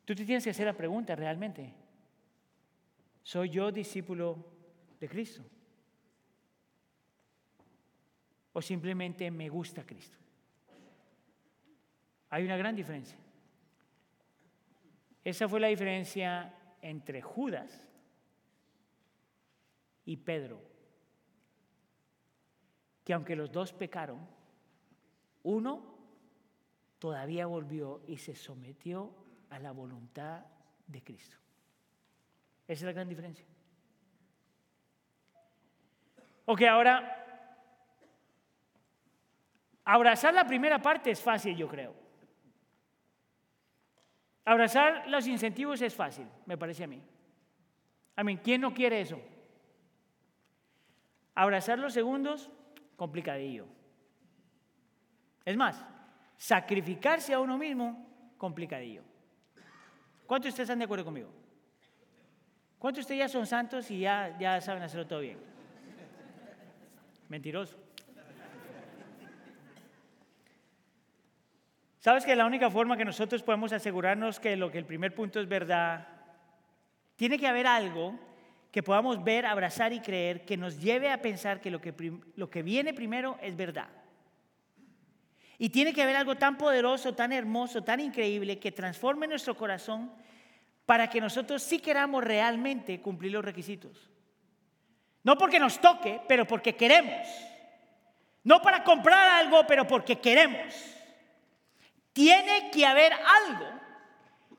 [0.04, 1.72] Tú te tienes que hacer la pregunta realmente.
[3.30, 4.44] ¿Soy yo discípulo
[4.98, 5.44] de Cristo?
[8.52, 10.18] ¿O simplemente me gusta Cristo?
[12.30, 13.16] Hay una gran diferencia.
[15.22, 16.52] Esa fue la diferencia
[16.82, 17.88] entre Judas
[20.06, 20.60] y Pedro.
[23.04, 24.26] Que aunque los dos pecaron,
[25.44, 25.94] uno
[26.98, 29.14] todavía volvió y se sometió
[29.50, 30.44] a la voluntad
[30.88, 31.39] de Cristo.
[32.70, 33.44] Esa es la gran diferencia.
[36.44, 37.26] Ok, ahora,
[39.84, 41.92] abrazar la primera parte es fácil, yo creo.
[44.44, 47.02] Abrazar los incentivos es fácil, me parece a mí.
[48.14, 49.20] A mí, ¿quién no quiere eso?
[51.34, 52.52] Abrazar los segundos,
[52.94, 53.66] complicadillo.
[55.44, 55.84] Es más,
[56.36, 59.02] sacrificarse a uno mismo, complicadillo.
[60.24, 61.39] ¿Cuántos de ustedes están de acuerdo conmigo?
[62.80, 65.36] ¿Cuántos de ustedes ya son santos y ya, ya saben hacerlo todo bien?
[67.28, 67.76] Mentiroso.
[71.98, 75.40] ¿Sabes que la única forma que nosotros podemos asegurarnos que lo que el primer punto
[75.40, 76.08] es verdad,
[77.16, 78.18] tiene que haber algo
[78.72, 81.92] que podamos ver, abrazar y creer que nos lleve a pensar que lo que,
[82.34, 83.88] lo que viene primero es verdad?
[85.58, 90.10] Y tiene que haber algo tan poderoso, tan hermoso, tan increíble que transforme nuestro corazón
[90.90, 94.10] para que nosotros sí queramos realmente cumplir los requisitos.
[95.22, 97.28] No porque nos toque, pero porque queremos.
[98.42, 100.74] No para comprar algo, pero porque queremos.
[102.12, 103.68] Tiene que haber algo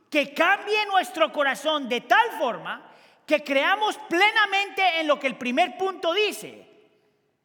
[0.09, 2.89] que cambie nuestro corazón de tal forma
[3.25, 6.65] que creamos plenamente en lo que el primer punto dice,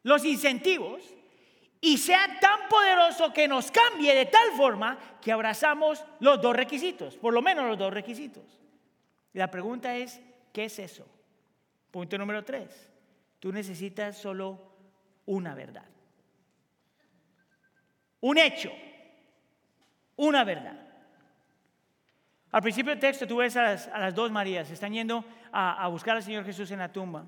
[0.03, 1.03] los incentivos,
[1.81, 7.17] y sea tan poderoso que nos cambie de tal forma que abrazamos los dos requisitos,
[7.17, 8.45] por lo menos los dos requisitos.
[9.37, 10.19] La pregunta es,
[10.51, 11.07] ¿qué es eso?
[11.91, 12.91] Punto número tres.
[13.39, 14.59] Tú necesitas solo
[15.27, 15.85] una verdad.
[18.21, 18.71] Un hecho.
[20.15, 20.79] Una verdad.
[22.51, 26.23] Al principio del texto tú ves a las, dos Marías, están yendo a, buscar al
[26.23, 27.27] Señor Jesús en la tumba.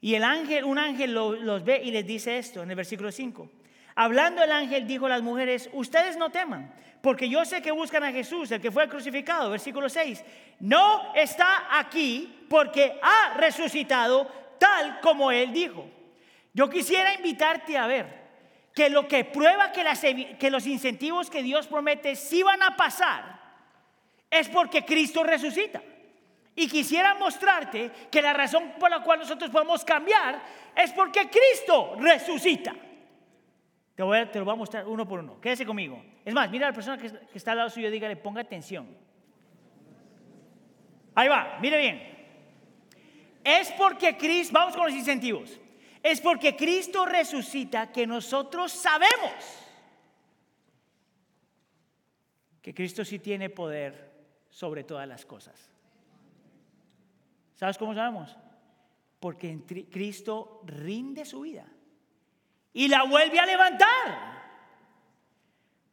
[0.00, 3.50] Y el ángel, un ángel los ve y les dice esto en el versículo 5.
[3.94, 6.74] Hablando el ángel dijo a las mujeres, ustedes no teman,
[7.04, 9.50] porque yo sé que buscan a Jesús, el que fue crucificado.
[9.50, 10.24] Versículo 6.
[10.60, 14.26] No está aquí porque ha resucitado
[14.58, 15.86] tal como él dijo.
[16.54, 18.06] Yo quisiera invitarte a ver
[18.74, 23.38] que lo que prueba que, que los incentivos que Dios promete sí van a pasar
[24.30, 25.82] es porque Cristo resucita.
[26.56, 30.40] Y quisiera mostrarte que la razón por la cual nosotros podemos cambiar
[30.74, 32.74] es porque Cristo resucita.
[33.94, 35.40] Te, voy a, te lo voy a mostrar uno por uno.
[35.40, 36.04] Quédese conmigo.
[36.24, 38.88] Es más, mira a la persona que, está al lado suyo y dígale, ponga atención.
[41.14, 42.14] Ahí va, mire bien.
[43.44, 45.60] Es porque Cristo, vamos con los incentivos.
[46.02, 49.32] Es porque Cristo resucita que nosotros sabemos
[52.60, 54.12] que Cristo sí tiene poder
[54.48, 55.70] sobre todas las cosas.
[57.54, 58.36] ¿Sabes cómo sabemos?
[59.20, 61.66] Porque Cristo rinde su vida
[62.74, 64.34] y la vuelve a levantar.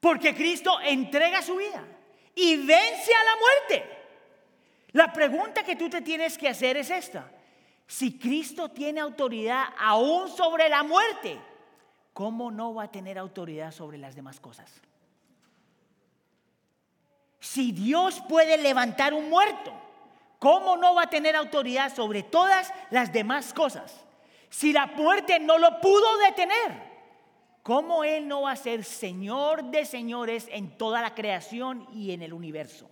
[0.02, 1.86] Porque Cristo entrega su vida
[2.36, 3.98] y vence a la muerte.
[4.94, 7.32] La pregunta que tú te tienes que hacer es esta.
[7.88, 11.40] Si Cristo tiene autoridad aún sobre la muerte,
[12.14, 14.82] ¿cómo no va a tener autoridad sobre las demás cosas?
[17.40, 19.72] Si Dios puede levantar un muerto,
[20.40, 24.06] ¿cómo no va a tener autoridad sobre todas las demás cosas?
[24.52, 26.92] Si la muerte no lo pudo detener?
[27.64, 32.22] ¿cómo Él no va a ser Señor de señores en toda la creación y en
[32.22, 32.90] el universo?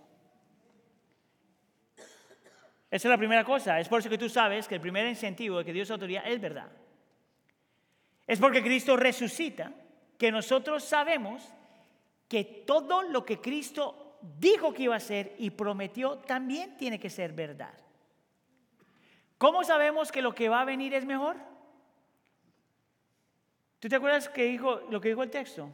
[2.90, 3.78] Esa es la primera cosa.
[3.78, 6.40] Es por eso que tú sabes que el primer incentivo de que Dios autoría es
[6.40, 6.70] verdad.
[8.26, 9.72] Es porque Cristo resucita
[10.18, 11.42] que nosotros sabemos
[12.28, 17.10] que todo lo que Cristo dijo que iba a hacer y prometió también tiene que
[17.10, 17.74] ser verdad.
[19.38, 21.49] ¿Cómo sabemos que lo que va a venir es mejor?
[23.80, 25.70] ¿Tú te acuerdas que dijo, lo que dijo el texto?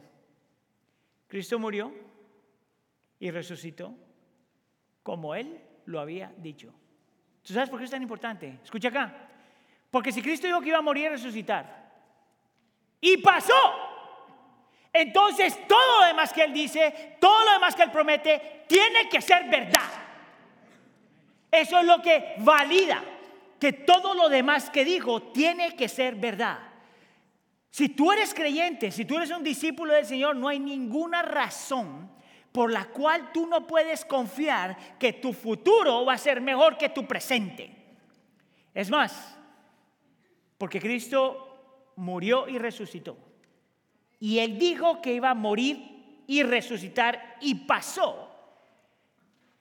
[1.27, 1.93] Cristo murió
[3.19, 3.93] y resucitó
[5.03, 6.73] como Él lo había dicho.
[7.43, 8.59] ¿Tú sabes por qué es tan importante?
[8.63, 9.13] Escucha acá.
[9.91, 11.85] Porque si Cristo dijo que iba a morir y resucitar,
[12.99, 13.53] y pasó,
[14.91, 19.21] entonces todo lo demás que Él dice, todo lo demás que Él promete, tiene que
[19.21, 19.91] ser verdad.
[21.51, 23.03] Eso es lo que valida
[23.59, 26.66] que todo lo demás que dijo tiene que ser verdad.
[27.77, 32.09] Si tú eres creyente, si tú eres un discípulo del Señor, no hay ninguna razón
[32.51, 36.89] por la cual tú no puedes confiar que tu futuro va a ser mejor que
[36.89, 37.69] tu presente.
[38.73, 39.37] Es más,
[40.57, 43.15] porque Cristo murió y resucitó.
[44.19, 48.27] Y Él dijo que iba a morir y resucitar y pasó.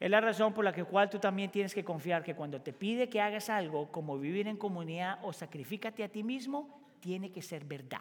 [0.01, 2.73] Es la razón por la que cual tú también tienes que confiar que cuando te
[2.73, 7.41] pide que hagas algo como vivir en comunidad o sacrifícate a ti mismo, tiene que
[7.41, 8.01] ser verdad.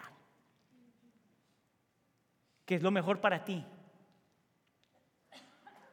[2.66, 3.64] Que es lo mejor para ti.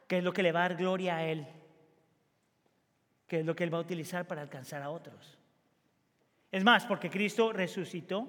[0.07, 1.45] Que es lo que le va a dar gloria a Él.
[3.27, 5.37] Que es lo que Él va a utilizar para alcanzar a otros.
[6.51, 8.27] Es más, porque Cristo resucitó,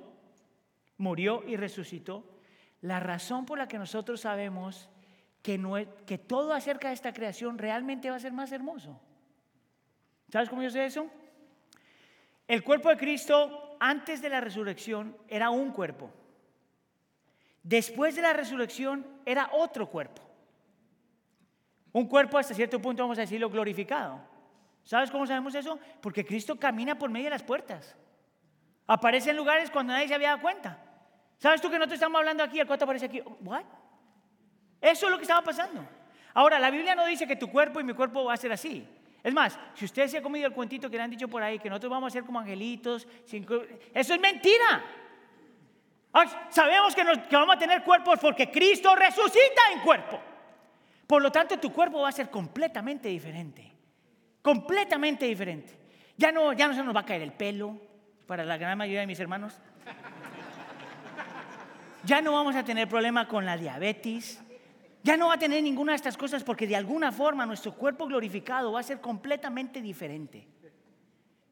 [0.99, 2.23] murió y resucitó.
[2.83, 4.91] La razón por la que nosotros sabemos
[5.41, 9.01] que, que todo acerca de esta creación realmente va a ser más hermoso.
[10.29, 11.11] ¿Sabes cómo yo sé eso?
[12.47, 16.11] El cuerpo de Cristo antes de la resurrección era un cuerpo.
[17.63, 20.23] Después de la resurrección era otro cuerpo.
[21.93, 24.21] Un cuerpo hasta cierto punto, vamos a decirlo, glorificado.
[24.83, 25.79] ¿Sabes cómo sabemos eso?
[26.03, 27.97] Porque Cristo camina por medio de las puertas.
[28.87, 30.79] Aparece en lugares cuando nadie se había dado cuenta.
[31.39, 32.61] ¿Sabes tú que no te estamos hablando aquí?
[32.61, 33.23] ¿El cuarto aparece aquí?
[33.41, 33.65] ¿What?
[34.81, 35.87] Eso es lo que estaba pasando.
[36.35, 38.87] Ahora, la Biblia no dice que tu cuerpo y mi cuerpo va a ser así.
[39.25, 41.59] Es más, si usted se ha comido el cuentito que le han dicho por ahí,
[41.59, 43.09] que nosotros vamos a ser como angelitos,
[43.95, 44.85] eso es mentira.
[46.51, 50.21] Sabemos que, que vamos a tener cuerpos porque Cristo resucita en cuerpo.
[51.07, 53.73] Por lo tanto, tu cuerpo va a ser completamente diferente.
[54.43, 55.79] Completamente diferente.
[56.19, 57.81] Ya no, ya no se nos va a caer el pelo,
[58.27, 59.59] para la gran mayoría de mis hermanos.
[62.05, 64.44] Ya no vamos a tener problema con la diabetes.
[65.05, 68.07] Ya no va a tener ninguna de estas cosas porque de alguna forma nuestro cuerpo
[68.07, 70.49] glorificado va a ser completamente diferente.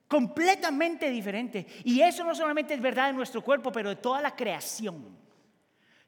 [0.09, 1.67] Completamente diferente.
[1.85, 5.19] Y eso no solamente es verdad de nuestro cuerpo, pero de toda la creación.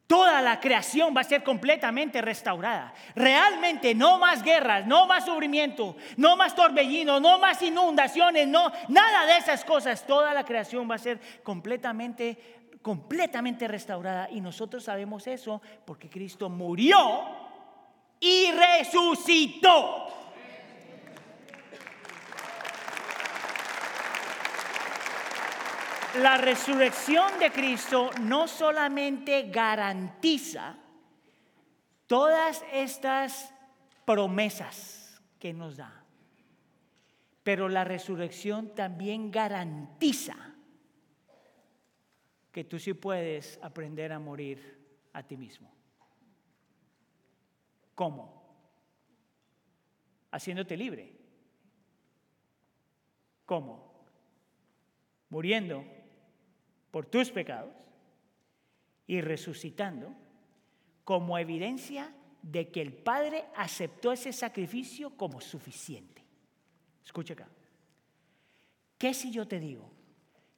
[0.06, 2.94] Toda la creación va a ser completamente restaurada.
[3.14, 9.26] Realmente no más guerras, no más sufrimiento, no más torbellino, no más inundaciones, no nada
[9.26, 10.06] de esas cosas.
[10.06, 16.50] Toda la creación va a ser completamente completamente restaurada y nosotros sabemos eso porque Cristo
[16.50, 16.98] murió
[18.20, 20.06] y resucitó.
[26.20, 30.76] La resurrección de Cristo no solamente garantiza
[32.06, 33.50] todas estas
[34.04, 36.04] promesas que nos da,
[37.42, 40.53] pero la resurrección también garantiza
[42.54, 44.78] que tú sí puedes aprender a morir
[45.12, 45.74] a ti mismo.
[47.96, 48.44] ¿Cómo?
[50.30, 51.18] Haciéndote libre.
[53.44, 54.06] ¿Cómo?
[55.30, 55.84] Muriendo
[56.92, 57.74] por tus pecados
[59.08, 60.14] y resucitando
[61.02, 66.22] como evidencia de que el Padre aceptó ese sacrificio como suficiente.
[67.04, 67.48] Escucha acá.
[68.96, 69.93] ¿Qué si yo te digo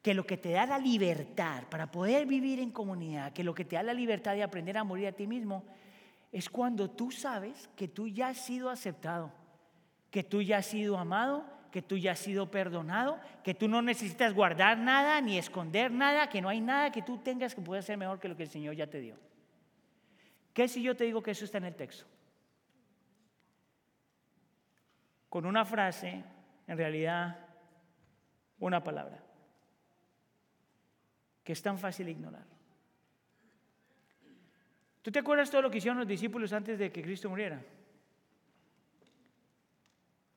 [0.07, 3.65] que lo que te da la libertad para poder vivir en comunidad, que lo que
[3.65, 5.65] te da la libertad de aprender a morir a ti mismo,
[6.31, 9.33] es cuando tú sabes que tú ya has sido aceptado,
[10.13, 13.83] que tú ya has sido amado, que tú ya has sido perdonado, que tú no
[13.83, 17.83] necesitas guardar nada ni esconder nada, que no hay nada que tú tengas que pueda
[17.83, 19.17] ser mejor que lo que el Señor ya te dio.
[20.55, 22.05] ¿Qué si yo te digo que eso está en el texto?
[25.29, 26.23] Con una frase,
[26.69, 27.45] en realidad,
[28.61, 29.26] una palabra
[31.47, 32.45] que es tan fácil ignorar.
[35.01, 37.63] ¿Tú te acuerdas todo lo que hicieron los discípulos antes de que Cristo muriera?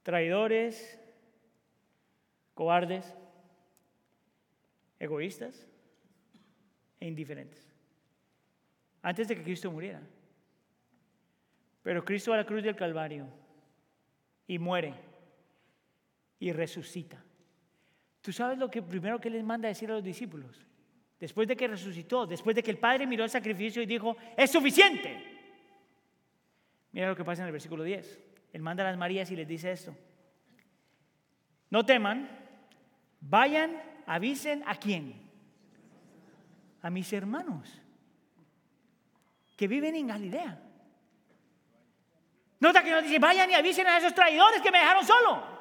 [0.04, 1.00] Traidores,
[2.54, 3.12] cobardes,
[5.00, 5.68] egoístas
[7.00, 7.68] e indiferentes.
[9.02, 10.02] antes de que Cristo muriera.
[11.82, 13.26] Pero Cristo va a la cruz del Calvario
[14.46, 14.94] y muere
[16.38, 17.24] y resucita.
[18.22, 20.69] ¿Tú sabes lo que primero que les manda a decir a los discípulos?
[21.20, 24.52] Después de que resucitó, después de que el Padre miró el sacrificio y dijo, es
[24.52, 25.22] suficiente.
[26.92, 28.20] Mira lo que pasa en el versículo 10.
[28.54, 29.96] Él manda a las Marías y les dice esto.
[31.70, 32.30] No teman,
[33.20, 35.30] vayan, avisen a quién.
[36.82, 37.82] A mis hermanos
[39.60, 40.58] que viven en Galilea.
[42.62, 45.59] Nota que no dice, vayan y avisen a esos traidores que me dejaron solo.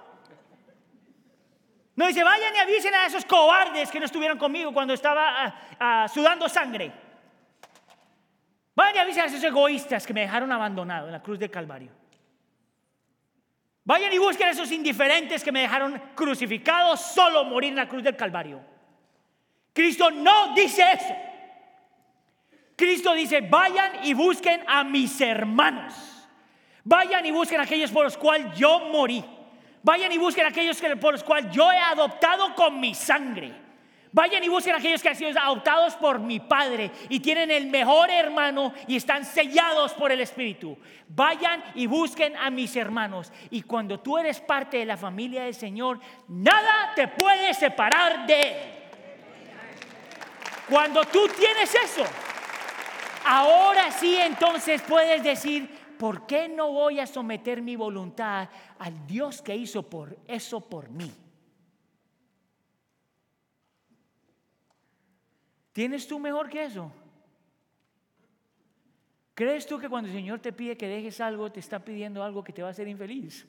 [1.99, 5.61] No dice, vayan y avisen a esos cobardes que no estuvieron conmigo cuando estaba ah,
[5.81, 6.93] ah, sudando sangre.
[8.77, 11.91] Vayan y avisen a esos egoístas que me dejaron abandonado en la cruz del Calvario.
[13.83, 18.05] Vayan y busquen a esos indiferentes que me dejaron crucificado, solo morir en la cruz
[18.05, 18.61] del Calvario.
[19.73, 21.17] Cristo no dice eso.
[22.77, 25.95] Cristo dice, vayan y busquen a mis hermanos.
[26.85, 29.25] Vayan y busquen a aquellos por los cuales yo morí.
[29.89, 33.51] Vayan y busquen a aquellos por los cuales yo he adoptado con mi sangre.
[34.13, 37.69] Vayan y busquen a aquellos que han sido adoptados por mi Padre y tienen el
[37.69, 40.77] mejor hermano y están sellados por el Espíritu.
[41.09, 43.33] Vayan y busquen a mis hermanos.
[43.49, 48.41] Y cuando tú eres parte de la familia del Señor, nada te puede separar de
[48.43, 48.57] Él.
[50.69, 52.05] Cuando tú tienes eso,
[53.31, 55.69] Ahora sí entonces puedes decir,
[55.99, 60.89] ¿por qué no voy a someter mi voluntad al Dios que hizo por eso por
[60.91, 61.11] mí?
[65.73, 66.93] ¿Tienes tú mejor que eso?
[69.35, 72.43] ¿Crees tú que cuando el Señor te pide que dejes algo, te está pidiendo algo
[72.43, 73.47] que te va a hacer infeliz?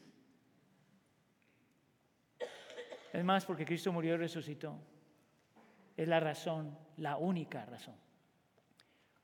[3.11, 4.75] Es más, porque Cristo murió y resucitó.
[5.97, 7.95] Es la razón, la única razón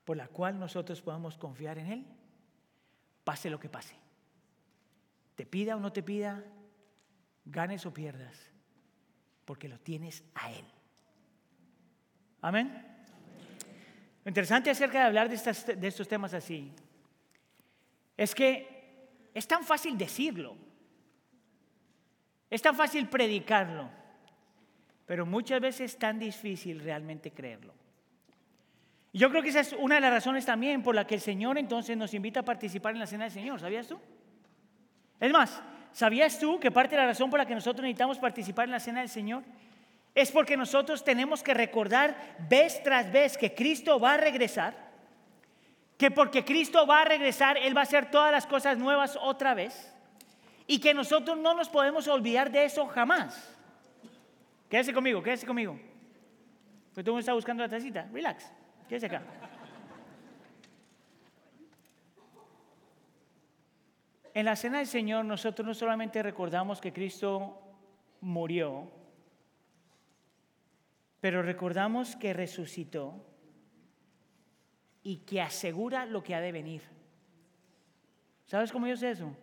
[0.05, 2.05] por la cual nosotros podamos confiar en Él,
[3.25, 3.95] pase lo que pase.
[5.35, 6.45] Te pida o no te pida,
[7.43, 8.39] ganes o pierdas,
[9.43, 10.65] porque lo tienes a Él.
[12.41, 12.95] Amén.
[14.23, 16.71] Lo interesante acerca de hablar de, de estos temas así
[18.15, 20.55] es que es tan fácil decirlo,
[22.49, 23.89] es tan fácil predicarlo,
[25.05, 27.73] pero muchas veces es tan difícil realmente creerlo.
[29.15, 31.57] Yo creo que esa es una de las razones también por la que el Señor
[31.57, 33.61] entonces nos invita a participar en la cena del Señor.
[33.61, 33.97] ¿Sabías tú?
[35.21, 35.61] Es más,
[35.93, 38.79] ¿sabías tú que parte de la razón por la que nosotros necesitamos participar en la
[38.81, 39.43] cena del Señor
[40.13, 44.75] es porque nosotros tenemos que recordar vez tras vez que Cristo va a regresar?
[45.97, 49.53] Que porque Cristo va a regresar, Él va a hacer todas las cosas nuevas otra
[49.53, 49.95] vez.
[50.67, 53.49] Y que nosotros no nos podemos olvidar de eso jamás.
[54.69, 55.79] Quédese conmigo, quédese conmigo.
[56.93, 58.09] Pues tú me estás buscando la tacita.
[58.11, 58.45] Relax.
[58.87, 59.21] Quédese acá.
[64.33, 67.61] En la cena del Señor nosotros no solamente recordamos que Cristo
[68.19, 68.91] murió,
[71.21, 73.25] pero recordamos que resucitó
[75.03, 76.81] y que asegura lo que ha de venir.
[78.45, 79.35] ¿Sabes cómo yo sé eso?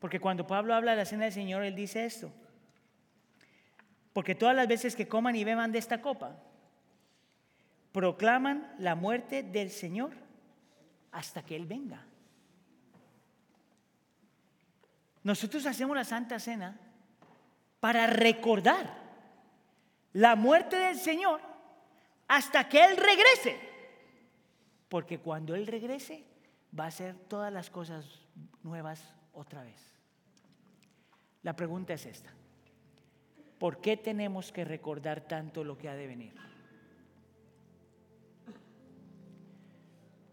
[0.00, 2.32] Porque cuando Pablo habla de la cena del Señor, él dice esto.
[4.12, 6.36] Porque todas las veces que coman y beban de esta copa,
[7.92, 10.12] proclaman la muerte del Señor
[11.10, 12.04] hasta que Él venga.
[15.22, 16.78] Nosotros hacemos la Santa Cena
[17.80, 19.02] para recordar
[20.12, 21.40] la muerte del Señor
[22.28, 23.60] hasta que Él regrese.
[24.88, 26.24] Porque cuando Él regrese
[26.78, 28.06] va a hacer todas las cosas
[28.62, 29.80] nuevas otra vez.
[31.42, 32.32] La pregunta es esta.
[33.58, 36.51] ¿Por qué tenemos que recordar tanto lo que ha de venir?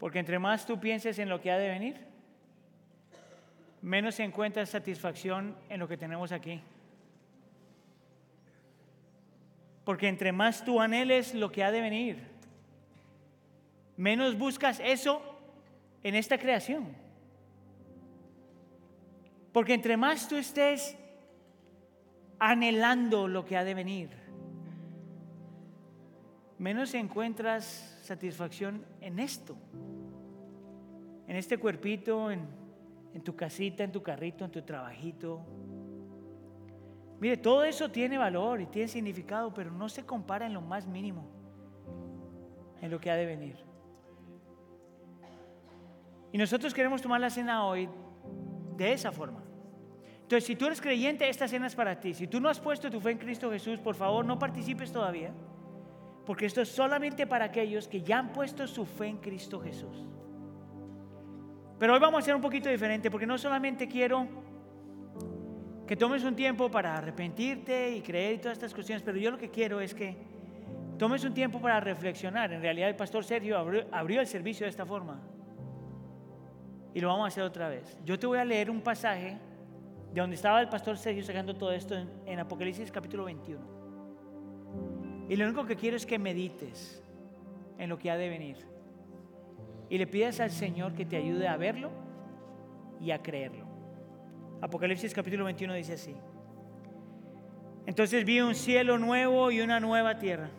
[0.00, 1.96] Porque entre más tú pienses en lo que ha de venir,
[3.82, 6.62] menos encuentras satisfacción en lo que tenemos aquí.
[9.84, 12.26] Porque entre más tú anheles lo que ha de venir,
[13.98, 15.20] menos buscas eso
[16.02, 16.96] en esta creación.
[19.52, 20.96] Porque entre más tú estés
[22.38, 24.08] anhelando lo que ha de venir,
[26.58, 29.56] menos encuentras satisfacción en esto
[31.30, 32.42] en este cuerpito, en,
[33.22, 35.40] tu casita, en tu carrito, en tu trabajito.
[37.20, 40.88] Mire, todo eso tiene valor y tiene significado, pero no se compara en lo más
[40.88, 41.30] mínimo
[42.80, 43.64] en lo que ha de venir.
[46.32, 47.88] Y nosotros queremos tomar la cena hoy
[48.76, 49.40] de esa forma.
[50.22, 52.12] Entonces, si tú eres creyente, esta cena es para ti.
[52.12, 55.32] Si tú no has puesto tu fe en Cristo Jesús, por favor, no participes todavía.
[56.26, 60.06] Porque esto es solamente para aquellos que ya han puesto su fe en Cristo Jesús.
[61.78, 64.28] Pero hoy vamos a hacer un poquito diferente, porque no solamente quiero
[65.86, 69.38] que tomes un tiempo para arrepentirte y creer y todas estas cuestiones, pero yo lo
[69.38, 70.16] que quiero es que
[70.98, 72.52] tomes un tiempo para reflexionar.
[72.52, 75.20] En realidad el pastor Sergio abrió, el servicio de esta forma.
[76.92, 77.98] Y lo vamos a hacer otra vez.
[78.04, 79.38] Yo te voy a leer un pasaje
[80.12, 83.79] de donde estaba el pastor Sergio sacando todo esto en, en Apocalipsis capítulo 21.
[85.30, 87.00] Y lo único que quiero es que medites
[87.78, 88.56] en lo que ha de venir.
[89.88, 91.92] Y le pidas al Señor que te ayude a verlo
[93.00, 93.64] y a creerlo.
[94.60, 96.16] Apocalipsis capítulo 21 dice así.
[97.86, 100.50] Entonces vi un cielo nuevo y una nueva tierra.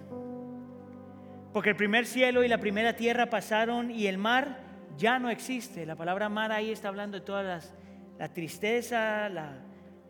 [1.52, 4.58] Porque el primer cielo y la primera tierra pasaron y el mar
[4.98, 5.86] ya no existe.
[5.86, 7.76] La palabra mar ahí está hablando de todas las,
[8.18, 9.38] la tristeza, el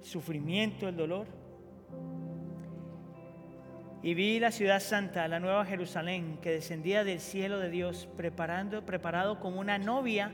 [0.01, 1.40] sufrimiento, el dolor.
[4.03, 8.85] Y vi la ciudad santa, la nueva Jerusalén, que descendía del cielo de Dios, preparando,
[8.85, 10.31] preparado como una novia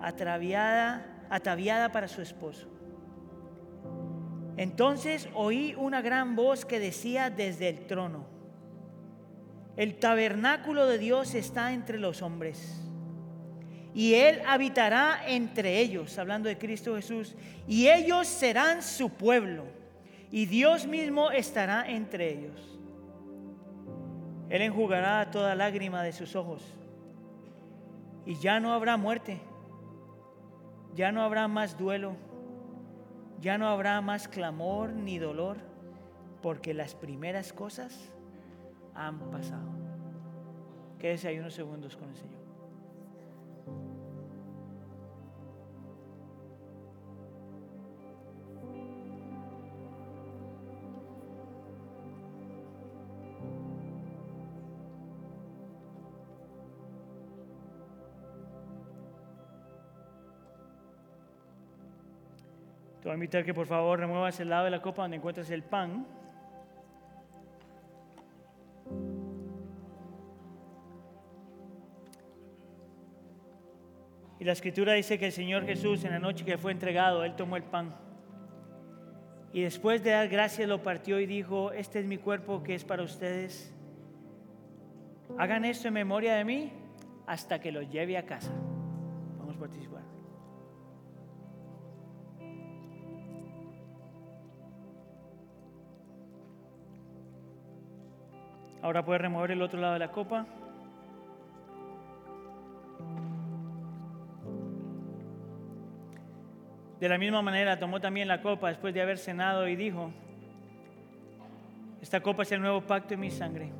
[0.00, 2.66] atraviada ataviada para su esposo.
[4.56, 8.26] Entonces oí una gran voz que decía desde el trono,
[9.76, 12.80] el tabernáculo de Dios está entre los hombres
[13.94, 17.34] y Él habitará entre ellos, hablando de Cristo Jesús,
[17.66, 19.64] y ellos serán su pueblo,
[20.30, 22.78] y Dios mismo estará entre ellos.
[24.48, 26.62] Él enjugará toda lágrima de sus ojos,
[28.26, 29.40] y ya no habrá muerte
[30.94, 32.14] ya no habrá más duelo,
[33.40, 35.58] ya no habrá más clamor ni dolor,
[36.42, 38.10] porque las primeras cosas
[38.94, 39.68] han pasado.
[40.98, 42.39] Quédese ahí unos segundos con el Señor.
[63.10, 65.64] Voy a invitar que por favor remuevas el lado de la copa donde encuentras el
[65.64, 66.06] pan.
[74.38, 77.34] Y la escritura dice que el Señor Jesús en la noche que fue entregado, Él
[77.34, 77.96] tomó el pan.
[79.52, 82.84] Y después de dar gracias lo partió y dijo, este es mi cuerpo que es
[82.84, 83.74] para ustedes.
[85.36, 86.72] Hagan esto en memoria de mí
[87.26, 88.52] hasta que lo lleve a casa.
[89.36, 90.19] Vamos a participar.
[98.82, 100.46] Ahora puedes remover el otro lado de la copa.
[106.98, 110.10] De la misma manera tomó también la copa después de haber cenado y dijo,
[112.00, 113.72] esta copa es el nuevo pacto en mi sangre.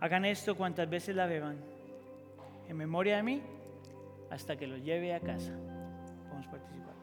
[0.00, 1.58] Hagan esto cuantas veces la beban,
[2.68, 3.42] en memoria de mí,
[4.30, 5.52] hasta que lo lleve a casa.
[6.30, 6.94] Vamos a participar.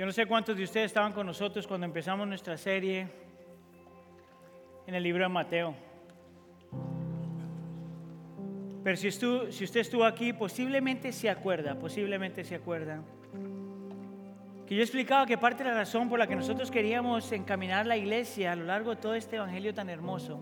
[0.00, 3.06] Yo no sé cuántos de ustedes estaban con nosotros cuando empezamos nuestra serie
[4.86, 5.74] en el libro de Mateo.
[8.82, 13.02] Pero si, si usted estuvo aquí, posiblemente se acuerda, posiblemente se acuerda,
[14.66, 17.98] que yo explicaba que parte de la razón por la que nosotros queríamos encaminar la
[17.98, 20.40] iglesia a lo largo de todo este evangelio tan hermoso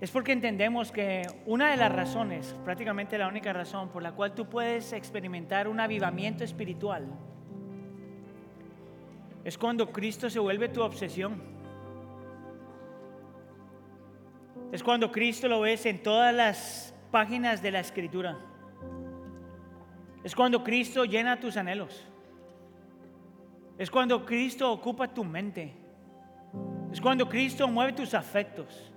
[0.00, 4.32] es porque entendemos que una de las razones, prácticamente la única razón por la cual
[4.32, 7.08] tú puedes experimentar un avivamiento espiritual,
[9.48, 11.40] es cuando Cristo se vuelve tu obsesión.
[14.70, 18.36] Es cuando Cristo lo ves en todas las páginas de la escritura.
[20.22, 22.06] Es cuando Cristo llena tus anhelos.
[23.78, 25.72] Es cuando Cristo ocupa tu mente.
[26.92, 28.92] Es cuando Cristo mueve tus afectos.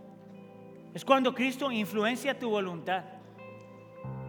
[0.94, 3.06] Es cuando Cristo influencia tu voluntad.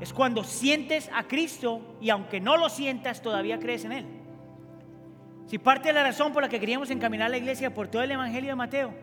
[0.01, 4.22] Es cuando sientes a Cristo y aunque no lo sientas, todavía crees en Él.
[5.53, 8.11] Si parte de la razón por la que queríamos encaminar la iglesia por todo el
[8.11, 8.95] Evangelio de Mateo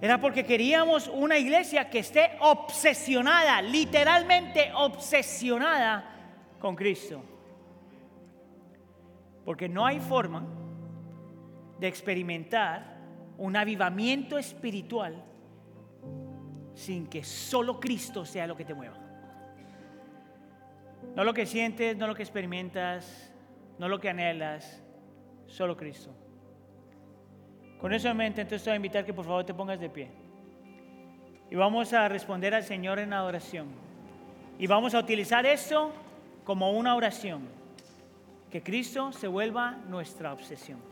[0.00, 6.04] era porque queríamos una iglesia que esté obsesionada, literalmente obsesionada
[6.60, 7.20] con Cristo.
[9.44, 10.46] Porque no hay forma
[11.80, 12.96] de experimentar
[13.36, 15.20] un avivamiento espiritual
[16.72, 18.96] sin que solo Cristo sea lo que te mueva.
[21.16, 23.34] No lo que sientes, no lo que experimentas,
[23.80, 24.84] no lo que anhelas,
[25.50, 26.10] solo Cristo.
[27.80, 29.88] Con eso en mente, entonces te voy a invitar que por favor te pongas de
[29.88, 30.08] pie.
[31.50, 33.68] Y vamos a responder al Señor en adoración.
[34.58, 35.92] Y vamos a utilizar esto
[36.44, 37.42] como una oración.
[38.50, 40.89] Que Cristo se vuelva nuestra obsesión.